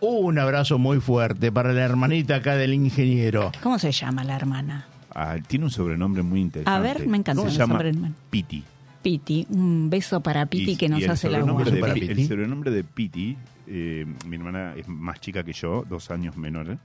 Un 0.00 0.38
abrazo 0.38 0.78
muy 0.78 1.00
fuerte 1.00 1.50
para 1.50 1.72
la 1.72 1.82
hermanita 1.84 2.36
acá 2.36 2.56
del 2.56 2.74
ingeniero. 2.74 3.52
¿Cómo 3.62 3.78
se 3.78 3.90
llama 3.92 4.22
la 4.24 4.36
hermana? 4.36 4.86
Ah, 5.14 5.36
tiene 5.46 5.64
un 5.66 5.70
sobrenombre 5.70 6.22
muy 6.22 6.40
interesante. 6.40 6.76
A 6.76 6.80
ver, 6.80 7.06
me 7.06 7.16
encanta 7.16 7.42
Se 7.42 7.48
el 7.48 7.54
llama 7.54 7.74
sobrenombre. 7.76 8.12
Piti. 8.30 8.62
Piti. 9.02 9.46
Un 9.50 9.88
beso 9.90 10.20
para 10.20 10.46
Piti 10.46 10.72
Y- 10.72 10.76
que 10.76 10.88
nos 10.88 11.06
hace 11.08 11.28
la 11.30 11.38
agua. 11.38 11.62
de 11.64 11.78
Para 11.80 11.94
Pi- 11.94 12.00
Piti. 12.00 12.22
El 12.22 12.28
sobrenombre 12.28 12.70
de 12.70 12.84
Piti, 12.84 13.36
eh, 13.66 14.06
mi 14.26 14.36
hermana 14.36 14.74
es 14.76 14.88
más 14.88 15.20
chica 15.20 15.42
que 15.42 15.52
yo, 15.52 15.84
dos 15.88 16.10
años 16.10 16.36
menor, 16.36 16.70
¿eh? 16.70 16.78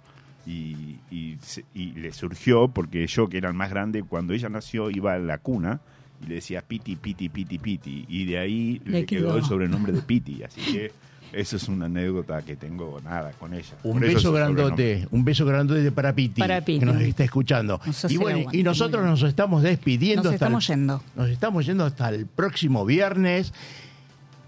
y, 0.46 0.98
y 1.12 1.38
se- 1.42 1.66
y 1.74 1.92
le 1.94 2.12
surgió 2.14 2.68
porque 2.70 3.06
yo, 3.08 3.28
que 3.28 3.38
era 3.38 3.50
el 3.50 3.56
más 3.56 3.70
grande, 3.70 4.04
cuando 4.04 4.34
ella 4.34 4.50
nació 4.50 4.90
iba 4.90 5.14
a 5.14 5.20
la 5.20 5.38
cuna 5.40 5.80
y 6.24 6.28
le 6.28 6.36
decía 6.36 6.62
Piti, 6.62 6.96
Piti, 6.96 7.30
Piti, 7.30 7.58
Piti, 7.58 8.06
y 8.08 8.26
de 8.26 8.38
ahí 8.40 8.82
Le 8.86 8.92
le, 9.02 9.06
quedó. 9.06 9.28
quedó. 9.30 9.38
el 9.38 9.44
sobrenombre 9.44 9.92
de 9.94 10.02
Piti, 10.02 10.44
así 10.44 10.62
que 10.62 10.92
eso 11.34 11.56
es 11.58 11.68
una 11.68 11.86
anécdota 11.86 12.42
que 12.42 12.56
tengo 12.56 13.00
nada 13.04 13.32
con 13.40 13.54
ella. 13.54 13.76
Un 13.84 14.00
beso 14.00 14.32
grandote, 14.32 15.08
un 15.12 15.24
beso 15.24 15.46
grandote 15.46 15.92
para 15.92 16.14
Piti, 16.14 16.40
Para 16.42 16.62
Piti. 16.62 16.80
que 16.80 16.86
nos 16.86 17.02
está 17.02 17.24
escuchando. 17.24 17.80
Nos 17.86 18.12
y 18.12 18.18
bueno, 18.18 18.50
nosotros 18.64 19.06
nos 19.06 19.24
estamos 19.24 19.64
despidiendo. 19.64 20.24
Nos 20.24 20.34
hasta 20.34 20.46
el- 20.46 20.50
estamos 20.52 20.68
yendo. 20.68 21.04
Nos 21.16 21.30
estamos 21.30 21.66
yendo 21.66 21.86
hasta 21.86 22.10
el 22.10 22.26
próximo 22.26 22.86
viernes 22.86 23.54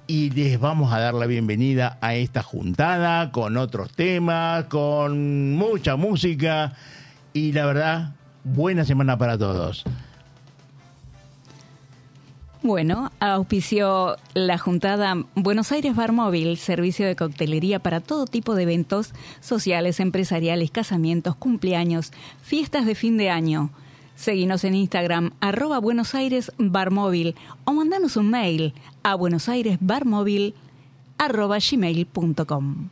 y 0.08 0.30
les 0.32 0.60
vamos 0.60 0.92
a 0.92 1.00
dar 1.00 1.14
la 1.14 1.26
bienvenida 1.26 1.98
a 2.02 2.16
esta 2.16 2.44
juntada 2.44 3.32
con 3.32 3.56
otros 3.58 3.92
temas, 3.94 4.66
con 4.66 5.54
mucha 5.54 5.96
música 5.96 6.74
y 7.34 7.52
la 7.54 7.66
verdad, 7.66 8.16
buena 8.44 8.84
semana 8.84 9.18
para 9.18 9.38
todos. 9.38 9.86
Bueno, 12.64 13.12
auspició 13.20 14.18
la 14.36 14.60
juntada 14.60 15.16
Buenos 15.34 15.72
Aires 15.72 15.96
Bar 15.96 16.12
Móvil, 16.12 16.58
servicio 16.58 17.08
de 17.08 17.16
coctelería 17.16 17.80
para 17.80 18.02
todo 18.02 18.28
tipo 18.28 18.54
de 18.54 18.64
eventos 18.64 19.14
sociales, 19.40 20.00
empresariales, 20.00 20.70
casamientos, 20.70 21.36
cumpleaños, 21.36 22.12
fiestas 22.44 22.86
de 22.86 22.94
fin 22.94 23.18
de 23.18 23.32
año. 23.32 23.72
Seguinos 24.14 24.64
en 24.64 24.76
Instagram, 24.76 25.32
arroba 25.40 25.80
Buenos 25.80 26.14
Aires 26.14 26.52
Bar 26.60 26.92
Móvil, 26.92 27.34
o 27.66 27.74
mandanos 27.74 28.16
un 28.16 28.30
mail 28.30 28.76
a 29.02 29.16
buenosairesbarmóvil 29.16 30.54
arroba 31.18 31.58
gmail.com. 31.58 32.90